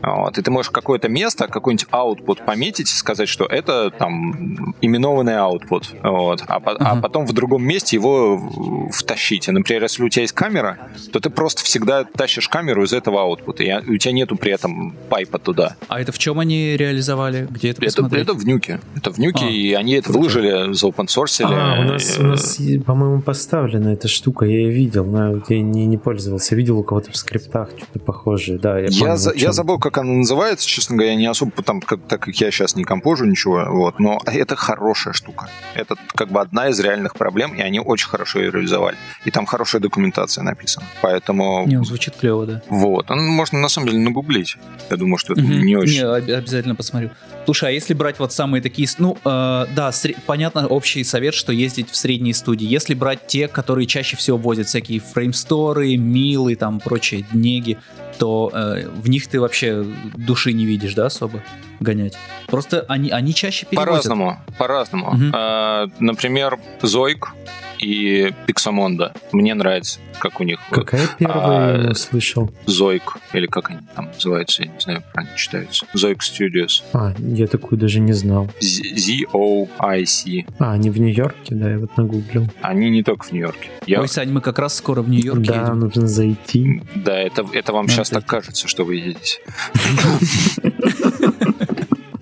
[0.02, 5.34] вот, и ты можешь какое-то место, какой-нибудь output пометить и сказать, что это там именованный
[5.34, 5.84] output.
[6.02, 6.76] Вот, а, uh-huh.
[6.78, 9.48] а потом в другом месте его втащить.
[9.48, 10.78] И, например, если у тебя есть камера,
[11.12, 14.94] то ты просто всегда тащишь камеру из этого output, и у тебя нету при этом
[15.08, 15.76] пайпа туда.
[15.88, 17.46] А это в чем они реализовали?
[17.50, 18.80] Где это Это, это в нюке.
[18.96, 20.18] Это в нюке, а, и они это круто.
[20.18, 21.42] выложили, за open source.
[21.44, 25.86] А, у нас, у нас по-моему, поставлена эта штука, я ее видел, но я не,
[25.86, 26.54] не пользовался.
[26.54, 28.58] Видел у кого-то в скриптах что-то похожее.
[28.58, 31.80] Да, я, я, за, я забыл, как как она называется, честно говоря, не особо, там,
[31.80, 35.48] как, так как я сейчас не компожу ничего, вот, но это хорошая штука.
[35.74, 38.96] Это как бы одна из реальных проблем, и они очень хорошо ее реализовали.
[39.24, 40.86] И там хорошая документация написана.
[41.02, 41.66] Поэтому...
[41.66, 42.62] Не, он звучит клево, да.
[42.68, 43.08] Вот.
[43.08, 44.56] Ну, можно на самом деле нагуглить.
[44.90, 45.60] Я думаю, что это mm-hmm.
[45.60, 46.02] не очень...
[46.02, 47.10] Не, обязательно посмотрю.
[47.46, 48.86] Слушай, а если брать вот самые такие...
[48.98, 50.14] Ну, э, да, сре...
[50.26, 52.66] понятно, общий совет, что ездить в средние студии.
[52.66, 57.78] Если брать те, которые чаще всего возят всякие фреймсторы, милы, там, прочие днеги,
[58.20, 59.82] то э, в них ты вообще
[60.14, 61.42] души не видишь, да, особо
[61.80, 62.18] гонять.
[62.48, 63.92] Просто они, они чаще перевозят.
[63.92, 65.06] По-разному, по-разному.
[65.08, 65.30] Угу.
[65.32, 67.32] А, например, Зойк
[67.80, 69.12] и Пиксамонда.
[69.32, 70.60] Мне нравится, как у них.
[70.70, 72.50] Какая первая, а, я слышал?
[72.66, 75.86] Зойк, или как они там называются, я не знаю, правильно читаются.
[75.94, 76.82] Зойк Studios.
[76.92, 78.48] А, я такую даже не знал.
[78.60, 80.44] Z-O-I-C.
[80.58, 82.46] А, они в Нью-Йорке, да, я вот нагуглил.
[82.60, 83.70] Они не только в Нью-Йорке.
[83.86, 84.00] Я...
[84.00, 85.80] Ой, Сань, мы как раз скоро в Нью-Йорке Да, едем.
[85.80, 86.82] нужно зайти.
[86.94, 89.38] Да, это, это вам сейчас так кажется, что вы едете.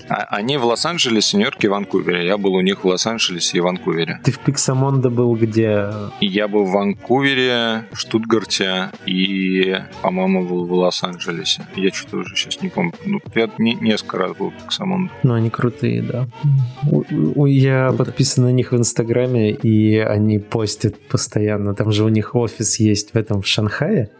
[0.08, 2.26] А, они в Лос-Анджелесе, Нью-Йорке Ванкувере.
[2.26, 4.20] Я был у них в Лос-Анджелесе и Ванкувере.
[4.24, 5.90] Ты в Пиксамонда был где?
[6.20, 11.66] Я был в Ванкувере, Штутгарте и, по-моему, был в Лос-Анджелесе.
[11.76, 12.92] Я что-то уже сейчас не помню.
[13.04, 15.12] Ну, я не, несколько раз был в Пиксамонда.
[15.22, 16.26] Ну, они крутые, да.
[17.46, 18.04] Я Круто.
[18.04, 21.74] подписан на них в Инстаграме, и они постят постоянно.
[21.74, 24.10] Там же у них офис есть в этом в Шанхае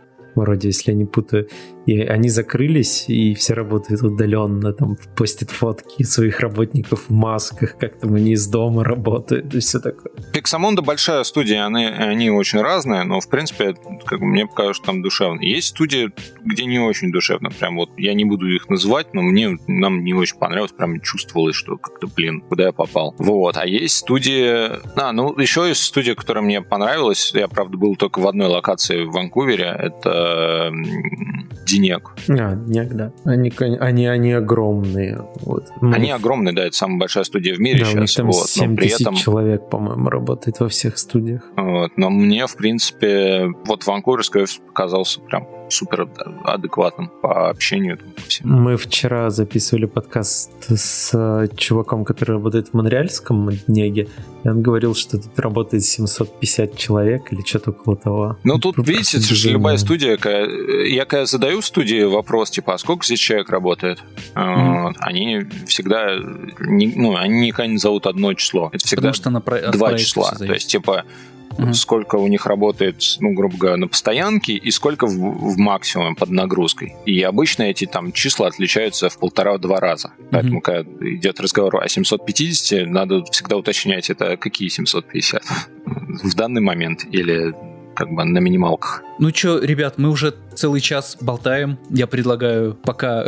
[0.43, 1.49] вроде, если я не путаю.
[1.87, 7.99] И они закрылись, и все работают удаленно, там постят фотки своих работников в масках, как
[7.99, 10.13] там они из дома работают и все такое.
[10.35, 13.75] Pixamundo большая студия, они, они очень разные, но в принципе,
[14.05, 15.41] как мне покажется, там душевно.
[15.41, 16.11] Есть студии,
[16.45, 20.13] где не очень душевно, прям вот, я не буду их называть, но мне, нам не
[20.13, 23.15] очень понравилось, прям чувствовалось, что как-то, блин, куда я попал.
[23.17, 27.97] Вот, а есть студии, а, ну, еще есть студия, которая мне понравилась, я, правда, был
[27.97, 30.28] только в одной локации в Ванкувере, это
[31.67, 32.13] Денек.
[32.29, 33.13] А, Денек, да.
[33.25, 35.25] Они, они, они огромные.
[35.41, 35.69] Вот.
[35.81, 37.95] Они огромные, да, это самая большая студия в мире да, сейчас.
[37.95, 39.15] У них там вот, 7 при тысяч этом...
[39.15, 41.43] человек, по-моему, работает во всех студиях.
[41.57, 46.09] Вот, но мне, в принципе, вот Ванкуверский офис показался прям супер
[46.45, 47.99] адекватным по общению.
[47.99, 48.13] Там,
[48.43, 54.09] по Мы вчера записывали подкаст с э, чуваком, который работает в Монреальском Днеге,
[54.45, 58.39] и он говорил, что тут работает 750 человек или что-то около того.
[58.45, 60.19] Ну, тут, Просто видите, это же любая студия,
[60.87, 64.03] я когда задаю в студии вопрос, типа, а сколько здесь человек работает?
[64.35, 64.83] Mm-hmm.
[64.83, 66.17] Вот, они всегда,
[66.61, 68.71] не, ну, они никогда не зовут одно число.
[68.73, 69.73] Это всегда Потому что на про...
[69.73, 70.33] два числа.
[70.33, 71.05] То есть, типа,
[71.59, 71.75] mm-hmm.
[71.75, 76.31] сколько у них работает, ну, грубо говоря, на постоянке и сколько в, в максимуме под
[76.31, 76.95] нагрузкой.
[77.07, 80.09] И обычно эти там числа отличаются в полтора-два раза.
[80.09, 80.29] Mm-hmm.
[80.31, 85.43] Поэтому, когда идет разговор о 750, надо всегда уточнять, это какие 750
[86.23, 87.55] в данный момент или
[87.95, 89.03] как бы на минималках.
[89.19, 91.79] Ну что, ребят, мы уже целый час болтаем.
[91.91, 93.27] Я предлагаю пока...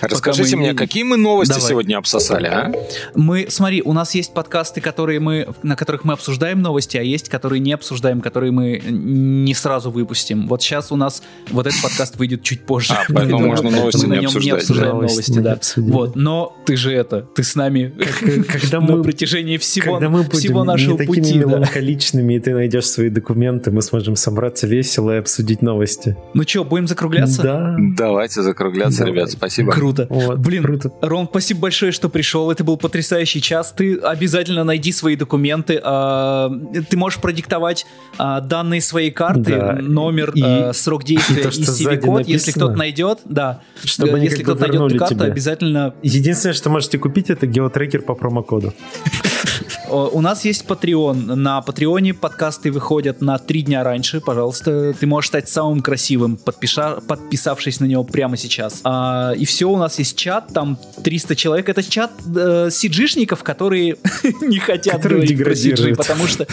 [0.00, 2.72] Расскажите мне, какие мы новости сегодня обсосали, а?
[3.14, 7.28] Мы, смотри, у нас есть подкасты, которые мы, на которых мы обсуждаем новости, а есть,
[7.28, 10.46] которые не обсуждаем, которые мы не сразу выпустим.
[10.46, 12.94] Вот сейчас у нас вот этот подкаст выйдет чуть позже.
[12.94, 14.44] А, поэтому можно новости не обсуждать.
[14.44, 15.58] не обсуждаем новости, да.
[15.76, 17.92] Вот, но ты же это, ты с нами
[18.48, 21.20] когда мы, на протяжении всего, мы нашего пути.
[21.20, 26.16] такими меланхоличными, и ты найдешь свои документы, мы сможем собраться весело и обсудить новости.
[26.34, 27.42] Ну что, будем закругляться?
[27.42, 27.76] Да.
[27.78, 29.12] Давайте закругляться, Давай.
[29.12, 29.72] ребят, спасибо.
[29.72, 30.06] Круто.
[30.10, 30.92] Вот, Блин, круто.
[31.00, 32.50] Ром, спасибо большое, что пришел.
[32.50, 33.72] Это был потрясающий час.
[33.76, 35.80] Ты обязательно найди свои документы.
[35.82, 36.50] А,
[36.88, 37.86] ты можешь продиктовать
[38.18, 39.78] а, данные своей карты, да.
[39.80, 43.20] номер, и, а, срок действия и, и CV-код, если кто-то найдет.
[43.24, 43.60] Да.
[43.84, 45.26] Чтобы если кто-то найдет эту карту, тебе.
[45.26, 45.94] обязательно...
[46.02, 48.72] Единственное, что можете купить, это геотрекер по промокоду.
[49.94, 51.34] У нас есть Patreon.
[51.36, 54.20] На Патреоне подкасты выходят на три дня раньше.
[54.20, 57.00] Пожалуйста, ты можешь стать самым красивым, подпиша...
[57.06, 58.80] подписавшись на него прямо сейчас.
[58.82, 61.68] А, и все, у нас есть чат, там 300 человек.
[61.68, 63.96] Это чат э, сиджишников, которые
[64.42, 65.98] не хотят Которые говорить про деградируют.
[65.98, 66.46] потому что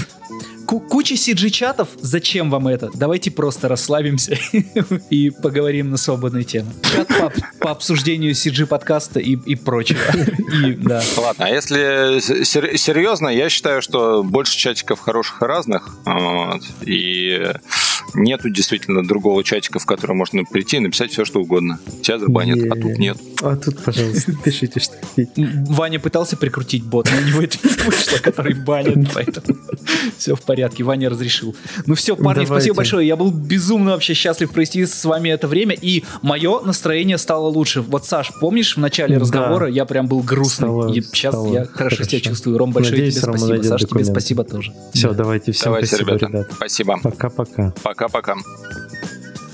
[0.67, 2.89] куча CG-чатов, зачем вам это?
[2.93, 4.37] Давайте просто расслабимся
[5.09, 6.71] и поговорим на свободные темы.
[6.93, 9.99] Чат по, по обсуждению CG-подкаста и, и прочего.
[10.65, 11.01] И, да.
[11.17, 17.53] Ладно, а если сер- серьезно, я считаю, что больше чатиков хороших и разных, вот, и
[18.13, 21.79] нету действительно другого чатика, в который можно прийти и написать все, что угодно.
[22.01, 23.17] Тебя забанят, а тут нет.
[23.41, 24.93] А тут, пожалуйста, пишите, что
[25.69, 29.57] Ваня пытался прикрутить бот, но у него это не вышло, который банит, поэтому
[30.17, 31.55] все в порядке, Ваня разрешил.
[31.85, 35.75] Ну все, парни, спасибо большое, я был безумно вообще счастлив провести с вами это время,
[35.79, 37.81] и мое настроение стало лучше.
[37.81, 42.19] Вот, Саш, помнишь, в начале разговора я прям был грустный, и сейчас я хорошо, себя
[42.19, 42.57] чувствую.
[42.57, 44.73] Ром, большое тебе спасибо, Саш, тебе спасибо тоже.
[44.93, 46.27] Все, давайте, всем Давайте, спасибо, ребята.
[46.27, 46.51] ребят.
[46.53, 46.99] Спасибо.
[47.01, 47.73] Пока-пока.
[48.01, 48.35] Пока-пока.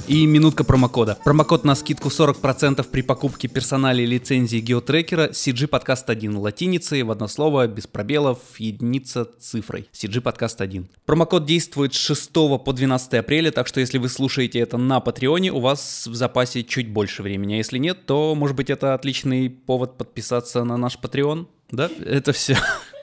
[0.08, 1.18] И минутка промокода.
[1.26, 7.28] Промокод на скидку 40% при покупке персонали лицензии геотрекера CG Podcast 1 латиницей в одно
[7.28, 9.90] слово, без пробелов, единица цифрой.
[9.92, 10.88] CG Podcast 1.
[11.06, 15.52] Промокод действует с 6 по 12 апреля, так что если вы слушаете это на Патреоне,
[15.52, 17.56] у вас в запасе чуть больше времени.
[17.56, 21.48] А если нет, то, может быть, это отличный повод подписаться на наш Patreon.
[21.72, 22.58] Да, это все.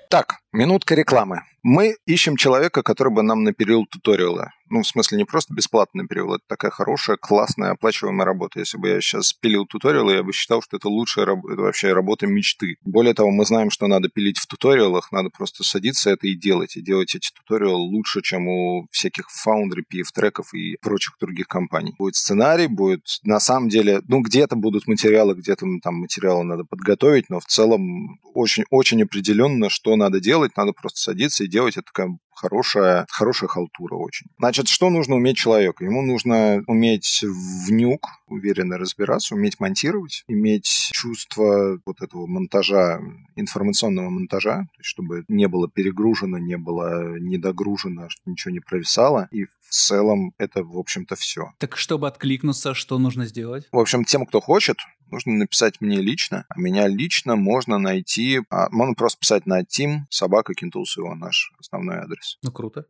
[0.08, 1.42] Так, минутка рекламы.
[1.62, 4.50] Мы ищем человека, который бы нам напилил туториалы.
[4.70, 8.58] Ну, в смысле, не просто бесплатно напилил, это такая хорошая, классная, оплачиваемая работа.
[8.58, 11.92] Если бы я сейчас пилил туториалы, я бы считал, что это лучшая раб- это вообще
[11.92, 12.76] работа мечты.
[12.84, 16.76] Более того, мы знаем, что надо пилить в туториалах, надо просто садиться это и делать.
[16.76, 21.94] И делать эти туториалы лучше, чем у всяких Foundry, PF-треков и прочих других компаний.
[21.98, 27.30] Будет сценарий, будет на самом деле, ну, где-то будут материалы, где-то там материалы надо подготовить,
[27.30, 31.76] но в целом очень-очень определенно, что надо делать, надо просто садиться и делать.
[31.76, 34.26] Это такая хорошая, хорошая халтура очень.
[34.38, 35.84] Значит, что нужно уметь человеку?
[35.84, 43.00] Ему нужно уметь в нюк уверенно разбираться, уметь монтировать, иметь чувство вот этого монтажа,
[43.36, 49.28] информационного монтажа, чтобы не было перегружено, не было недогружено, чтобы ничего не провисало.
[49.30, 51.52] И в целом это, в общем-то, все.
[51.58, 53.68] Так, чтобы откликнуться, что нужно сделать?
[53.70, 54.78] В общем, тем, кто хочет,
[55.14, 56.44] нужно написать мне лично.
[56.48, 58.40] А меня лично можно найти...
[58.50, 62.38] а, можно просто писать на team собака KeenTools io наш основной адрес.
[62.42, 62.86] Ну, круто.